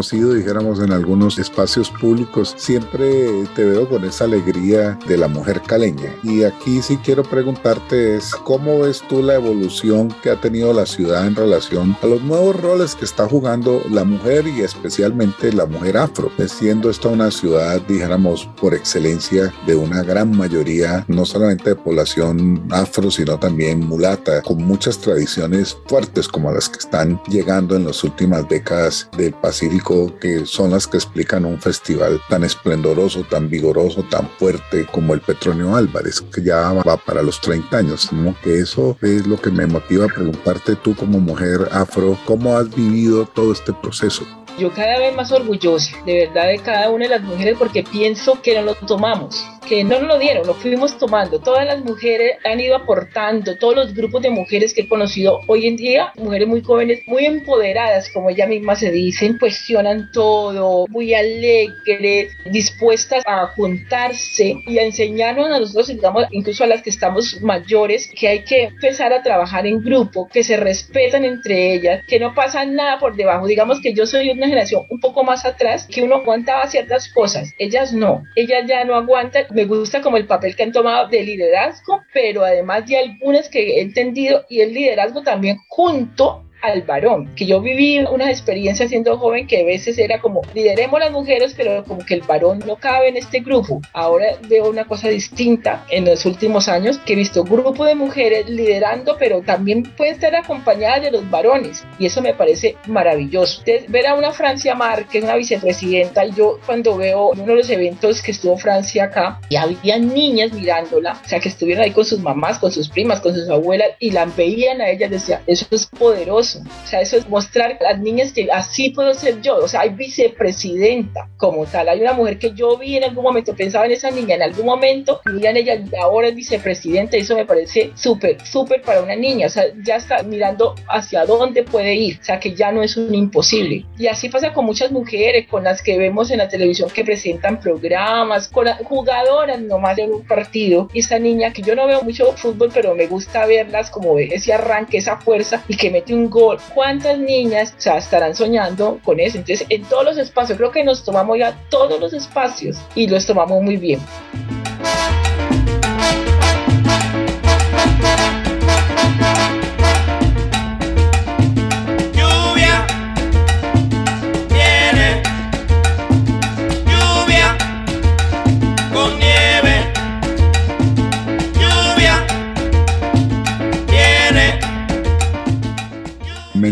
Conocido, 0.07 0.35
dijéramos, 0.35 0.79
en 0.79 0.93
algunos 0.93 1.37
espacios 1.37 1.89
públicos, 1.89 2.53
siempre 2.55 3.45
te 3.55 3.65
veo 3.65 3.89
con 3.89 4.05
esa 4.05 4.23
alegría 4.23 4.97
de 5.05 5.17
la 5.17 5.27
mujer 5.27 5.61
caleña. 5.61 6.15
Y 6.23 6.43
aquí 6.43 6.81
sí 6.81 6.97
quiero 7.03 7.23
preguntarte 7.23 8.15
es, 8.15 8.31
¿cómo 8.31 8.79
ves 8.79 9.03
tú 9.09 9.21
la 9.21 9.35
evolución 9.35 10.15
que 10.23 10.29
ha 10.29 10.39
tenido 10.39 10.71
la 10.71 10.85
ciudad 10.85 11.27
en 11.27 11.35
relación 11.35 11.97
a 12.01 12.07
los 12.07 12.21
nuevos 12.21 12.55
roles 12.55 12.95
que 12.95 13.03
está 13.03 13.27
jugando 13.27 13.81
la 13.89 14.05
mujer 14.05 14.47
y 14.47 14.61
especialmente 14.61 15.51
la 15.51 15.65
mujer 15.65 15.97
afro? 15.97 16.31
Siendo 16.47 16.89
esta 16.89 17.09
una 17.09 17.29
ciudad, 17.29 17.81
dijéramos, 17.81 18.49
por 18.61 18.73
excelencia 18.73 19.53
de 19.65 19.75
una 19.75 20.03
gran 20.03 20.35
mayoría, 20.35 21.03
no 21.09 21.25
solamente 21.25 21.71
de 21.71 21.75
población 21.75 22.65
afro, 22.71 23.11
sino 23.11 23.37
también 23.37 23.85
mulata, 23.85 24.41
con 24.41 24.63
muchas 24.63 24.99
tradiciones 24.99 25.77
fuertes 25.87 26.29
como 26.29 26.51
las 26.51 26.69
que 26.69 26.79
están 26.79 27.21
llegando 27.27 27.75
en 27.75 27.85
las 27.85 28.03
últimas 28.05 28.47
décadas 28.47 29.09
del 29.17 29.33
Pacífico 29.33 29.96
que 30.19 30.45
son 30.45 30.71
las 30.71 30.87
que 30.87 30.97
explican 30.97 31.45
un 31.45 31.59
festival 31.59 32.21
tan 32.29 32.43
esplendoroso, 32.43 33.23
tan 33.23 33.49
vigoroso, 33.49 34.03
tan 34.03 34.29
fuerte 34.37 34.85
como 34.91 35.13
el 35.13 35.21
Petronio 35.21 35.75
Álvarez, 35.75 36.21
que 36.21 36.43
ya 36.43 36.73
va 36.73 36.97
para 36.97 37.21
los 37.21 37.41
30 37.41 37.77
años. 37.77 38.11
¿no? 38.11 38.35
Que 38.43 38.59
eso 38.59 38.97
es 39.01 39.25
lo 39.25 39.37
que 39.37 39.49
me 39.49 39.65
motiva 39.65 40.05
a 40.05 40.09
preguntarte 40.09 40.75
tú 40.75 40.95
como 40.95 41.19
mujer 41.19 41.67
afro, 41.71 42.17
¿cómo 42.25 42.57
has 42.57 42.73
vivido 42.73 43.25
todo 43.25 43.51
este 43.51 43.73
proceso? 43.73 44.25
Yo 44.57 44.73
cada 44.73 44.97
vez 44.97 45.15
más 45.15 45.31
orgullosa, 45.31 45.95
de 46.05 46.25
verdad, 46.25 46.47
de 46.47 46.57
cada 46.59 46.89
una 46.89 47.05
de 47.05 47.11
las 47.11 47.21
mujeres 47.21 47.55
porque 47.59 47.83
pienso 47.83 48.41
que 48.41 48.55
no 48.55 48.63
lo 48.63 48.75
tomamos 48.75 49.45
que 49.67 49.83
no 49.83 49.99
nos 49.99 50.07
lo 50.07 50.19
dieron, 50.19 50.47
lo 50.47 50.53
fuimos 50.53 50.97
tomando. 50.97 51.39
Todas 51.39 51.65
las 51.65 51.83
mujeres 51.83 52.37
han 52.45 52.59
ido 52.59 52.75
aportando, 52.75 53.57
todos 53.57 53.75
los 53.75 53.93
grupos 53.93 54.21
de 54.21 54.29
mujeres 54.29 54.73
que 54.73 54.81
he 54.81 54.87
conocido 54.87 55.41
hoy 55.47 55.67
en 55.67 55.75
día, 55.75 56.13
mujeres 56.17 56.47
muy 56.47 56.63
jóvenes, 56.63 57.01
muy 57.05 57.25
empoderadas, 57.25 58.09
como 58.09 58.29
ella 58.29 58.47
misma 58.47 58.75
se 58.75 58.91
dicen, 58.91 59.37
cuestionan 59.37 59.86
todo, 60.11 60.85
muy 60.87 61.13
alegres, 61.13 62.35
dispuestas 62.45 63.23
a 63.25 63.47
juntarse 63.47 64.55
y 64.65 64.77
a 64.79 64.83
enseñarnos 64.83 65.47
a 65.47 65.59
nosotros, 65.59 65.87
digamos, 65.87 66.25
incluso 66.31 66.63
a 66.63 66.67
las 66.67 66.81
que 66.81 66.89
estamos 66.89 67.41
mayores, 67.41 68.09
que 68.17 68.27
hay 68.27 68.43
que 68.43 68.63
empezar 68.63 69.13
a 69.13 69.23
trabajar 69.23 69.65
en 69.67 69.83
grupo, 69.83 70.27
que 70.31 70.43
se 70.43 70.57
respetan 70.57 71.25
entre 71.25 71.73
ellas, 71.73 72.03
que 72.07 72.19
no 72.19 72.33
pasa 72.33 72.65
nada 72.65 72.99
por 72.99 73.15
debajo. 73.15 73.47
Digamos 73.47 73.81
que 73.81 73.93
yo 73.93 74.05
soy 74.05 74.29
una 74.29 74.47
generación 74.47 74.83
un 74.89 74.99
poco 74.99 75.23
más 75.23 75.45
atrás, 75.45 75.87
que 75.89 76.03
uno 76.03 76.15
aguantaba 76.15 76.67
ciertas 76.67 77.09
cosas, 77.09 77.53
ellas 77.57 77.93
no, 77.93 78.23
ellas 78.35 78.63
ya 78.67 78.83
no 78.85 78.95
aguantan 78.95 79.27
me 79.51 79.65
gusta 79.65 80.01
como 80.01 80.17
el 80.17 80.27
papel 80.27 80.55
que 80.55 80.63
han 80.63 80.71
tomado 80.71 81.07
de 81.07 81.23
liderazgo, 81.23 82.01
pero 82.13 82.43
además 82.43 82.85
de 82.87 82.97
algunas 82.97 83.49
que 83.49 83.77
he 83.77 83.81
entendido 83.81 84.45
y 84.49 84.61
el 84.61 84.73
liderazgo 84.73 85.21
también 85.21 85.57
junto 85.67 86.43
al 86.67 86.83
varón, 86.83 87.33
que 87.35 87.45
yo 87.45 87.61
viví 87.61 87.99
unas 87.99 88.29
experiencias 88.29 88.89
siendo 88.89 89.17
joven 89.17 89.47
que 89.47 89.61
a 89.61 89.65
veces 89.65 89.97
era 89.97 90.19
como 90.19 90.41
lideremos 90.53 90.99
las 90.99 91.11
mujeres, 91.11 91.53
pero 91.55 91.83
como 91.83 92.05
que 92.05 92.13
el 92.13 92.21
varón 92.21 92.59
no 92.65 92.75
cabe 92.75 93.09
en 93.09 93.17
este 93.17 93.39
grupo. 93.39 93.81
Ahora 93.93 94.25
veo 94.47 94.69
una 94.69 94.85
cosa 94.85 95.09
distinta 95.09 95.85
en 95.89 96.05
los 96.05 96.25
últimos 96.25 96.67
años, 96.67 96.97
que 96.99 97.13
he 97.13 97.15
visto 97.15 97.43
grupo 97.43 97.85
de 97.85 97.95
mujeres 97.95 98.49
liderando, 98.49 99.15
pero 99.17 99.41
también 99.41 99.83
puede 99.83 100.11
estar 100.11 100.35
acompañada 100.35 100.99
de 100.99 101.11
los 101.11 101.29
varones, 101.29 101.85
y 101.99 102.05
eso 102.05 102.21
me 102.21 102.33
parece 102.33 102.75
maravilloso. 102.87 103.63
ver 103.87 104.07
a 104.07 104.15
una 104.15 104.31
Francia 104.31 104.75
Márquez, 104.75 105.23
una 105.23 105.35
vicepresidenta, 105.35 106.25
y 106.25 106.33
yo 106.33 106.59
cuando 106.65 106.97
veo 106.97 107.31
uno 107.31 107.45
de 107.45 107.55
los 107.55 107.69
eventos 107.69 108.21
que 108.21 108.31
estuvo 108.31 108.57
Francia 108.57 109.05
acá, 109.05 109.39
y 109.49 109.55
había 109.55 109.97
niñas 109.97 110.53
mirándola, 110.53 111.19
o 111.23 111.27
sea, 111.27 111.39
que 111.39 111.49
estuvieron 111.49 111.83
ahí 111.83 111.91
con 111.91 112.05
sus 112.05 112.19
mamás, 112.19 112.59
con 112.59 112.71
sus 112.71 112.89
primas, 112.89 113.21
con 113.21 113.33
sus 113.33 113.49
abuelas, 113.49 113.89
y 113.99 114.11
la 114.11 114.25
veían 114.25 114.81
a 114.81 114.89
ella, 114.89 115.07
decía, 115.07 115.41
eso 115.47 115.65
es 115.71 115.85
poderoso 115.85 116.56
eso. 116.57 116.69
O 116.83 116.87
sea, 116.87 117.01
eso 117.01 117.17
es 117.17 117.27
mostrar 117.29 117.77
a 117.79 117.83
las 117.83 117.99
niñas 117.99 118.31
que 118.33 118.47
así 118.51 118.89
puedo 118.89 119.13
ser 119.13 119.41
yo. 119.41 119.57
O 119.57 119.67
sea, 119.67 119.81
hay 119.81 119.89
vicepresidenta 119.89 121.29
como 121.37 121.65
tal. 121.65 121.89
Hay 121.89 122.01
una 122.01 122.13
mujer 122.13 122.39
que 122.39 122.53
yo 122.53 122.77
vi 122.77 122.97
en 122.97 123.03
algún 123.03 123.23
momento, 123.23 123.55
pensaba 123.55 123.85
en 123.85 123.91
esa 123.91 124.11
niña 124.11 124.35
en 124.35 124.43
algún 124.43 124.65
momento, 124.65 125.21
y 125.39 125.45
en 125.45 125.57
ella 125.57 125.83
ahora 126.01 126.27
es 126.27 126.35
vicepresidenta. 126.35 127.17
Eso 127.17 127.35
me 127.35 127.45
parece 127.45 127.91
súper, 127.95 128.45
súper 128.45 128.81
para 128.81 129.01
una 129.01 129.15
niña. 129.15 129.47
O 129.47 129.49
sea, 129.49 129.63
ya 129.83 129.95
está 129.95 130.23
mirando 130.23 130.75
hacia 130.89 131.25
dónde 131.25 131.63
puede 131.63 131.95
ir. 131.95 132.19
O 132.21 132.23
sea, 132.23 132.39
que 132.39 132.53
ya 132.53 132.71
no 132.71 132.83
es 132.83 132.97
un 132.97 133.13
imposible. 133.13 133.85
Y 133.97 134.07
así 134.07 134.29
pasa 134.29 134.53
con 134.53 134.65
muchas 134.65 134.91
mujeres 134.91 135.47
con 135.47 135.63
las 135.63 135.81
que 135.81 135.97
vemos 135.97 136.31
en 136.31 136.39
la 136.39 136.47
televisión 136.47 136.89
que 136.89 137.03
presentan 137.03 137.59
programas, 137.59 138.47
con 138.47 138.67
jugadoras 138.83 139.59
nomás 139.61 139.95
de 139.95 140.03
un 140.03 140.25
partido. 140.25 140.89
Y 140.93 140.99
esa 140.99 141.19
niña 141.19 141.51
que 141.53 141.61
yo 141.61 141.75
no 141.75 141.87
veo 141.87 142.01
mucho 142.01 142.33
fútbol, 142.33 142.71
pero 142.73 142.95
me 142.95 143.07
gusta 143.07 143.45
verlas 143.45 143.89
como 143.89 144.17
ese 144.19 144.53
arranque, 144.53 144.97
esa 144.97 145.17
fuerza 145.17 145.63
y 145.67 145.75
que 145.75 145.89
mete 145.89 146.13
un 146.13 146.29
gol. 146.29 146.36
¿Cuántas 146.73 147.17
niñas 147.17 147.73
o 147.87 147.97
estarán 147.97 148.35
soñando 148.35 148.99
con 149.03 149.19
eso? 149.19 149.37
Entonces, 149.37 149.65
en 149.69 149.83
todos 149.85 150.05
los 150.05 150.17
espacios, 150.17 150.57
creo 150.57 150.71
que 150.71 150.83
nos 150.83 151.03
tomamos 151.03 151.39
ya 151.39 151.57
todos 151.69 151.99
los 151.99 152.13
espacios 152.13 152.77
y 152.93 153.07
los 153.07 153.25
tomamos 153.25 153.61
muy 153.63 153.77
bien. 153.77 153.99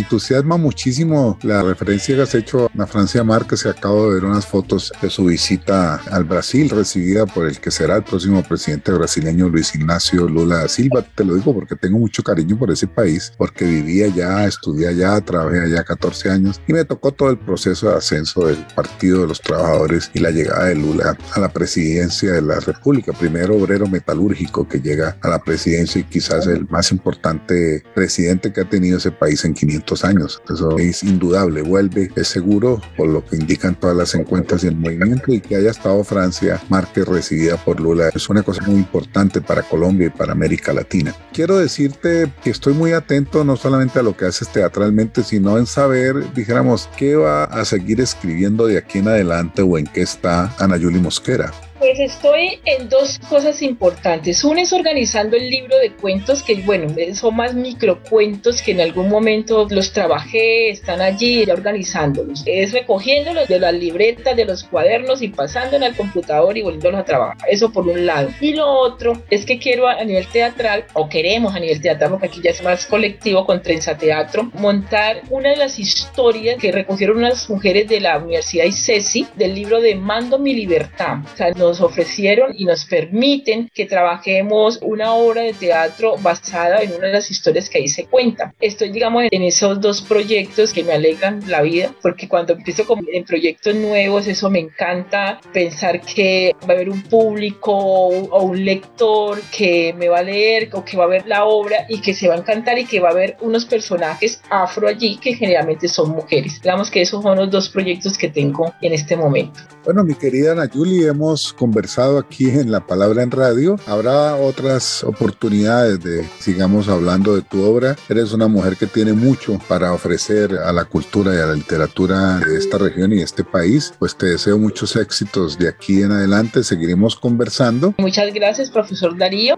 Entusiasma 0.05 0.57
muchísimo 0.57 1.37
la 1.41 1.63
referencia 1.63 2.15
que 2.15 2.21
has 2.21 2.35
hecho 2.35 2.69
a 2.77 2.85
Francia 2.85 3.23
Márquez, 3.23 3.63
que 3.63 3.69
acabo 3.69 4.07
de 4.07 4.15
ver 4.15 4.25
unas 4.25 4.45
fotos 4.45 4.93
de 5.01 5.09
su 5.09 5.25
visita 5.25 5.95
al 6.11 6.25
Brasil, 6.25 6.69
recibida 6.69 7.25
por 7.25 7.47
el 7.47 7.59
que 7.59 7.71
será 7.71 7.97
el 7.97 8.03
próximo 8.03 8.43
presidente 8.43 8.91
brasileño 8.91 9.49
Luis 9.49 9.73
Ignacio 9.73 10.27
Lula 10.27 10.67
Silva. 10.67 11.03
Te 11.15 11.25
lo 11.25 11.33
digo 11.33 11.53
porque 11.55 11.75
tengo 11.75 11.97
mucho 11.97 12.21
cariño 12.21 12.57
por 12.57 12.69
ese 12.69 12.87
país, 12.87 13.33
porque 13.35 13.65
viví 13.65 14.03
allá, 14.03 14.45
estudié 14.45 14.89
allá, 14.89 15.19
trabajé 15.21 15.61
allá 15.61 15.83
14 15.83 16.29
años 16.29 16.61
y 16.67 16.73
me 16.73 16.85
tocó 16.85 17.11
todo 17.11 17.31
el 17.31 17.39
proceso 17.39 17.89
de 17.89 17.95
ascenso 17.95 18.45
del 18.45 18.63
Partido 18.75 19.21
de 19.21 19.27
los 19.27 19.41
Trabajadores 19.41 20.11
y 20.13 20.19
la 20.19 20.29
llegada 20.29 20.65
de 20.65 20.75
Lula 20.75 21.17
a 21.33 21.39
la 21.39 21.49
presidencia 21.49 22.31
de 22.31 22.43
la 22.43 22.59
República. 22.59 23.11
Primero 23.11 23.55
obrero 23.55 23.87
metalúrgico 23.87 24.67
que 24.67 24.79
llega 24.79 25.17
a 25.21 25.29
la 25.29 25.39
presidencia 25.39 26.01
y 26.01 26.03
quizás 26.03 26.45
el 26.45 26.67
más 26.69 26.91
importante 26.91 27.83
presidente 27.95 28.53
que 28.53 28.61
ha 28.61 28.69
tenido 28.69 28.99
ese 28.99 29.11
país 29.11 29.43
en 29.45 29.55
500 29.55 29.94
años. 30.03 30.41
Eso 30.49 30.77
es 30.77 31.03
indudable, 31.03 31.61
vuelve, 31.61 32.11
es 32.15 32.27
seguro, 32.27 32.81
por 32.97 33.07
lo 33.07 33.25
que 33.25 33.37
indican 33.37 33.75
todas 33.75 33.95
las 33.95 34.15
encuestas 34.15 34.63
y 34.63 34.67
el 34.67 34.75
movimiento, 34.75 35.31
y 35.31 35.41
que 35.41 35.55
haya 35.55 35.71
estado 35.71 36.03
Francia, 36.03 36.61
Márquez 36.69 37.07
recibida 37.07 37.57
por 37.57 37.79
Lula, 37.79 38.09
es 38.13 38.29
una 38.29 38.43
cosa 38.43 38.63
muy 38.65 38.75
importante 38.75 39.41
para 39.41 39.63
Colombia 39.63 40.07
y 40.07 40.09
para 40.09 40.33
América 40.33 40.73
Latina. 40.73 41.15
Quiero 41.33 41.57
decirte 41.57 42.31
que 42.43 42.49
estoy 42.49 42.73
muy 42.73 42.93
atento 42.93 43.43
no 43.43 43.55
solamente 43.55 43.99
a 43.99 44.03
lo 44.03 44.15
que 44.17 44.25
haces 44.25 44.49
teatralmente, 44.49 45.23
sino 45.23 45.57
en 45.57 45.65
saber, 45.65 46.33
dijéramos, 46.33 46.89
qué 46.97 47.15
va 47.15 47.45
a 47.45 47.65
seguir 47.65 48.01
escribiendo 48.01 48.67
de 48.67 48.77
aquí 48.77 48.99
en 48.99 49.07
adelante 49.07 49.61
o 49.61 49.77
en 49.77 49.85
qué 49.85 50.01
está 50.01 50.53
Ana 50.59 50.77
Yuli 50.77 50.99
Mosquera. 50.99 51.51
Pues 51.77 51.99
estoy 51.99 52.59
en 52.63 52.87
dos 52.87 53.19
cosas 53.29 53.61
importantes. 53.61 54.43
Una 54.45 54.61
es 54.61 54.71
organizando 54.71 55.35
el 55.35 55.49
libro 55.49 55.77
de 55.77 55.91
cuentos, 55.91 56.41
que 56.41 56.55
bueno, 56.55 56.93
son 57.13 57.35
más 57.35 57.53
microcuentos 57.53 58.61
que 58.61 58.71
en 58.71 58.81
algún 58.81 59.09
momento 59.09 59.67
los 59.69 59.91
trabajé, 59.91 60.69
están 60.69 61.01
allí 61.01 61.43
organizándolos. 61.49 62.43
Es 62.45 62.71
recogiéndolos 62.71 63.49
de 63.49 63.59
las 63.59 63.73
libretas, 63.73 64.35
de 64.35 64.45
los 64.45 64.63
cuadernos 64.63 65.21
y 65.21 65.27
pasándolos 65.27 65.89
al 65.89 65.95
computador 65.95 66.57
y 66.57 66.61
volviéndolos 66.61 67.01
a 67.01 67.05
trabajar. 67.05 67.37
Eso 67.49 67.71
por 67.71 67.87
un 67.87 68.05
lado. 68.05 68.29
Y 68.39 68.53
lo 68.53 68.67
otro 68.67 69.21
es 69.29 69.45
que 69.45 69.59
quiero 69.59 69.87
a 69.87 70.03
nivel 70.03 70.27
teatral, 70.27 70.85
o 70.93 71.09
queremos 71.09 71.55
a 71.55 71.59
nivel 71.59 71.81
teatral, 71.81 72.11
porque 72.11 72.27
aquí 72.27 72.41
ya 72.41 72.51
es 72.51 72.63
más 72.63 72.85
colectivo 72.85 73.45
con 73.45 73.61
Trenza 73.61 73.97
Teatro, 73.97 74.49
montar 74.53 75.23
una 75.29 75.49
de 75.49 75.57
las 75.57 75.77
historias 75.77 76.57
que 76.57 76.71
recogieron 76.71 77.17
unas 77.17 77.49
mujeres 77.49 77.89
de 77.89 77.99
la 77.99 78.17
Universidad 78.17 78.65
ICESI 78.65 79.27
del 79.35 79.55
libro 79.55 79.81
de 79.81 79.95
Mando 79.95 80.39
mi 80.39 80.53
Libertad. 80.53 81.17
O 81.33 81.35
sea, 81.35 81.51
nos 81.67 81.81
ofrecieron 81.81 82.53
y 82.57 82.65
nos 82.65 82.85
permiten 82.85 83.69
que 83.73 83.85
trabajemos 83.85 84.79
una 84.81 85.13
obra 85.13 85.41
de 85.41 85.53
teatro 85.53 86.15
basada 86.17 86.81
en 86.81 86.93
una 86.93 87.07
de 87.07 87.13
las 87.13 87.31
historias 87.31 87.69
que 87.69 87.79
ahí 87.79 87.87
se 87.87 88.05
cuenta. 88.05 88.53
Estoy, 88.59 88.91
digamos, 88.91 89.23
en 89.31 89.43
esos 89.43 89.81
dos 89.81 90.01
proyectos 90.01 90.73
que 90.73 90.83
me 90.83 90.93
alegran 90.93 91.41
la 91.47 91.61
vida, 91.61 91.93
porque 92.01 92.27
cuando 92.27 92.53
empiezo 92.53 92.85
con, 92.85 93.05
en 93.11 93.23
proyectos 93.23 93.75
nuevos, 93.75 94.27
eso 94.27 94.49
me 94.49 94.59
encanta 94.59 95.39
pensar 95.53 96.01
que 96.01 96.55
va 96.63 96.73
a 96.73 96.75
haber 96.77 96.89
un 96.89 97.01
público 97.03 97.73
o 97.73 98.43
un 98.43 98.63
lector 98.63 99.39
que 99.55 99.93
me 99.97 100.07
va 100.07 100.19
a 100.19 100.23
leer 100.23 100.69
o 100.73 100.83
que 100.83 100.97
va 100.97 101.05
a 101.05 101.07
ver 101.07 101.25
la 101.27 101.45
obra 101.45 101.85
y 101.89 102.01
que 102.01 102.13
se 102.13 102.27
va 102.27 102.35
a 102.35 102.37
encantar 102.37 102.77
y 102.77 102.85
que 102.85 102.99
va 102.99 103.09
a 103.09 103.11
haber 103.11 103.37
unos 103.41 103.65
personajes 103.65 104.41
afro 104.49 104.87
allí 104.87 105.17
que 105.17 105.33
generalmente 105.33 105.87
son 105.87 106.11
mujeres. 106.11 106.61
Digamos 106.61 106.89
que 106.89 107.01
esos 107.01 107.21
son 107.23 107.37
los 107.37 107.49
dos 107.49 107.69
proyectos 107.69 108.17
que 108.17 108.29
tengo 108.29 108.73
en 108.81 108.93
este 108.93 109.15
momento. 109.15 109.59
Bueno, 109.83 110.03
mi 110.03 110.15
querida 110.15 110.51
Ana 110.51 110.69
Julie, 110.71 111.07
hemos 111.07 111.53
conversado 111.55 112.17
aquí 112.17 112.49
en 112.49 112.71
La 112.71 112.85
Palabra 112.85 113.23
en 113.23 113.31
Radio. 113.31 113.77
Habrá 113.87 114.35
otras 114.35 115.03
oportunidades 115.03 116.03
de 116.03 116.27
sigamos 116.39 116.89
hablando 116.89 117.35
de 117.35 117.41
tu 117.41 117.63
obra. 117.63 117.95
Eres 118.09 118.33
una 118.33 118.47
mujer 118.47 118.77
que 118.77 118.87
tiene 118.87 119.13
mucho 119.13 119.59
para 119.67 119.93
ofrecer 119.93 120.53
a 120.57 120.71
la 120.71 120.85
cultura 120.85 121.33
y 121.33 121.37
a 121.37 121.45
la 121.47 121.53
literatura 121.53 122.39
de 122.39 122.57
esta 122.57 122.77
región 122.77 123.13
y 123.13 123.21
este 123.21 123.43
país. 123.43 123.93
Pues 123.99 124.15
te 124.15 124.27
deseo 124.27 124.57
muchos 124.57 124.95
éxitos 124.95 125.57
de 125.57 125.69
aquí 125.69 126.01
en 126.01 126.11
adelante. 126.11 126.63
Seguiremos 126.63 127.15
conversando. 127.15 127.93
Muchas 127.97 128.33
gracias, 128.33 128.69
profesor 128.69 129.17
Darío. 129.17 129.57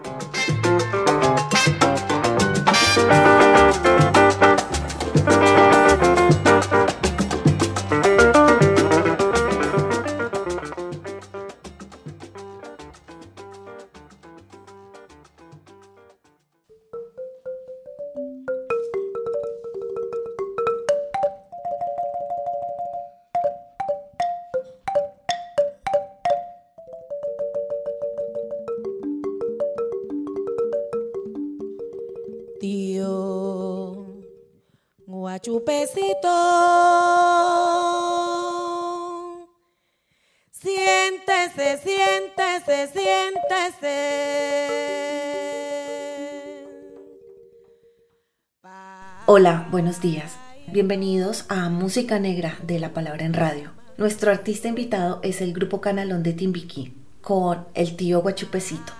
Hola, 49.30 49.68
buenos 49.70 50.00
días. 50.00 50.38
Bienvenidos 50.68 51.44
a 51.50 51.68
Música 51.68 52.18
Negra 52.18 52.56
de 52.62 52.80
la 52.80 52.94
Palabra 52.94 53.26
en 53.26 53.34
Radio. 53.34 53.72
Nuestro 53.98 54.30
artista 54.30 54.68
invitado 54.68 55.20
es 55.22 55.42
el 55.42 55.52
grupo 55.52 55.82
Canalón 55.82 56.22
de 56.22 56.32
Timbiquí 56.32 56.94
con 57.20 57.66
el 57.74 57.94
tío 57.94 58.22
Guachupecito. 58.22 58.90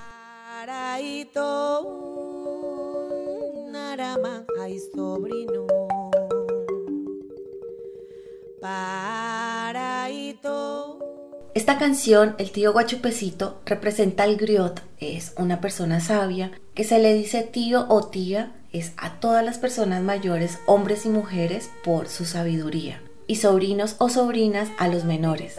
Esta 11.54 11.78
canción, 11.78 12.34
El 12.36 12.50
tío 12.50 12.74
Guachupecito, 12.74 13.60
representa 13.64 14.24
al 14.24 14.36
griot, 14.36 14.82
es 15.00 15.32
una 15.38 15.62
persona 15.62 16.00
sabia, 16.00 16.52
que 16.74 16.84
se 16.84 16.98
le 16.98 17.14
dice 17.14 17.44
tío 17.44 17.86
o 17.88 18.08
tía, 18.08 18.57
es 18.72 18.92
a 18.96 19.20
todas 19.20 19.44
las 19.44 19.58
personas 19.58 20.02
mayores, 20.02 20.58
hombres 20.66 21.06
y 21.06 21.08
mujeres, 21.08 21.70
por 21.84 22.08
su 22.08 22.24
sabiduría, 22.24 23.02
y 23.26 23.36
sobrinos 23.36 23.96
o 23.98 24.08
sobrinas 24.08 24.68
a 24.78 24.88
los 24.88 25.04
menores. 25.04 25.56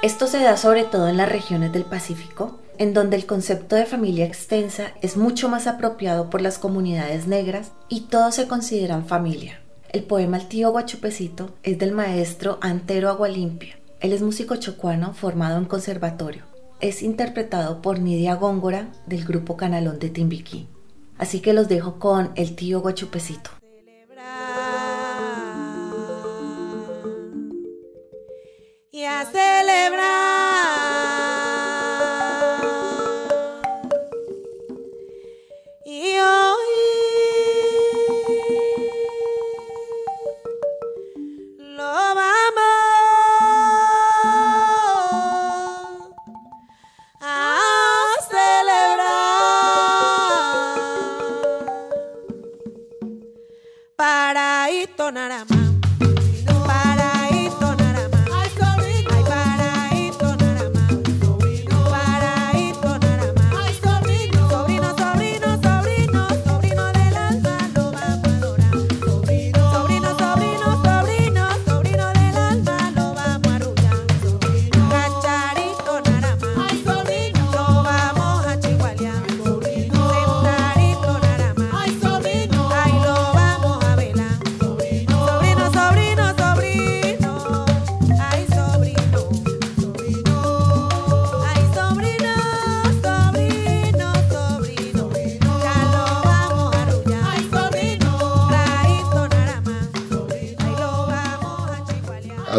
Esto 0.00 0.28
se 0.28 0.38
da 0.38 0.56
sobre 0.56 0.84
todo 0.84 1.08
en 1.08 1.16
las 1.16 1.28
regiones 1.28 1.72
del 1.72 1.84
Pacífico, 1.84 2.60
en 2.78 2.94
donde 2.94 3.16
el 3.16 3.26
concepto 3.26 3.76
de 3.76 3.84
familia 3.84 4.24
extensa 4.24 4.92
es 5.02 5.16
mucho 5.16 5.48
más 5.48 5.66
apropiado 5.66 6.30
por 6.30 6.40
las 6.40 6.58
comunidades 6.58 7.26
negras 7.26 7.72
y 7.88 8.02
todos 8.02 8.36
se 8.36 8.48
consideran 8.48 9.06
familia. 9.06 9.60
El 9.90 10.04
poema 10.04 10.36
El 10.36 10.48
tío 10.48 10.70
Guachupecito 10.70 11.50
es 11.62 11.78
del 11.78 11.92
maestro 11.92 12.58
Antero 12.60 13.08
Agualimpia. 13.08 13.78
Él 14.00 14.12
es 14.12 14.22
músico 14.22 14.56
chocuano 14.56 15.12
formado 15.12 15.58
en 15.58 15.64
conservatorio. 15.64 16.44
Es 16.80 17.02
interpretado 17.02 17.82
por 17.82 17.98
Nidia 17.98 18.36
Góngora 18.36 18.88
del 19.06 19.24
grupo 19.24 19.56
Canalón 19.56 19.98
de 19.98 20.10
Timbiquí. 20.10 20.68
Así 21.16 21.40
que 21.40 21.52
los 21.52 21.68
dejo 21.68 21.98
con 21.98 22.30
El 22.36 22.54
tío 22.54 22.80
Guachupecito. 22.80 23.50
Y 28.92 29.04
a 29.04 29.24
celebrar. 29.24 30.47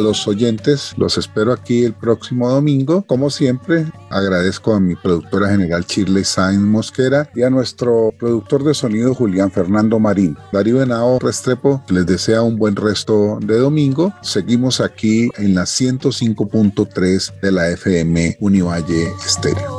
Los 0.10 0.28
oyentes. 0.28 0.94
Los 0.98 1.20
espero 1.20 1.54
aquí 1.54 1.86
el 1.86 1.94
próximo 1.94 2.50
domingo. 2.50 3.04
Como 3.06 3.30
siempre, 3.30 3.86
agradezco 4.10 4.74
a 4.74 4.80
mi 4.80 4.96
productora 4.96 5.50
general 5.50 5.86
Chirley 5.86 6.24
Sainz 6.24 6.62
Mosquera 6.62 7.30
y 7.36 7.44
a 7.44 7.50
nuestro 7.52 8.12
productor 8.18 8.64
de 8.64 8.74
sonido 8.74 9.14
Julián 9.14 9.52
Fernando 9.52 10.00
Marín. 10.00 10.36
Darío 10.52 10.82
Henao 10.82 11.20
Restrepo 11.20 11.84
les 11.90 12.08
desea 12.08 12.42
un 12.42 12.58
buen 12.58 12.76
resto 12.76 13.38
de 13.40 13.60
domingo. 13.60 14.12
Seguimos 14.24 14.82
aquí 14.82 15.30
en 15.38 15.54
la 15.54 15.64
105.3 15.64 17.40
de 17.40 17.52
la 17.52 17.70
FM 17.70 18.38
Univalle 18.40 19.14
Estéreo. 19.24 19.79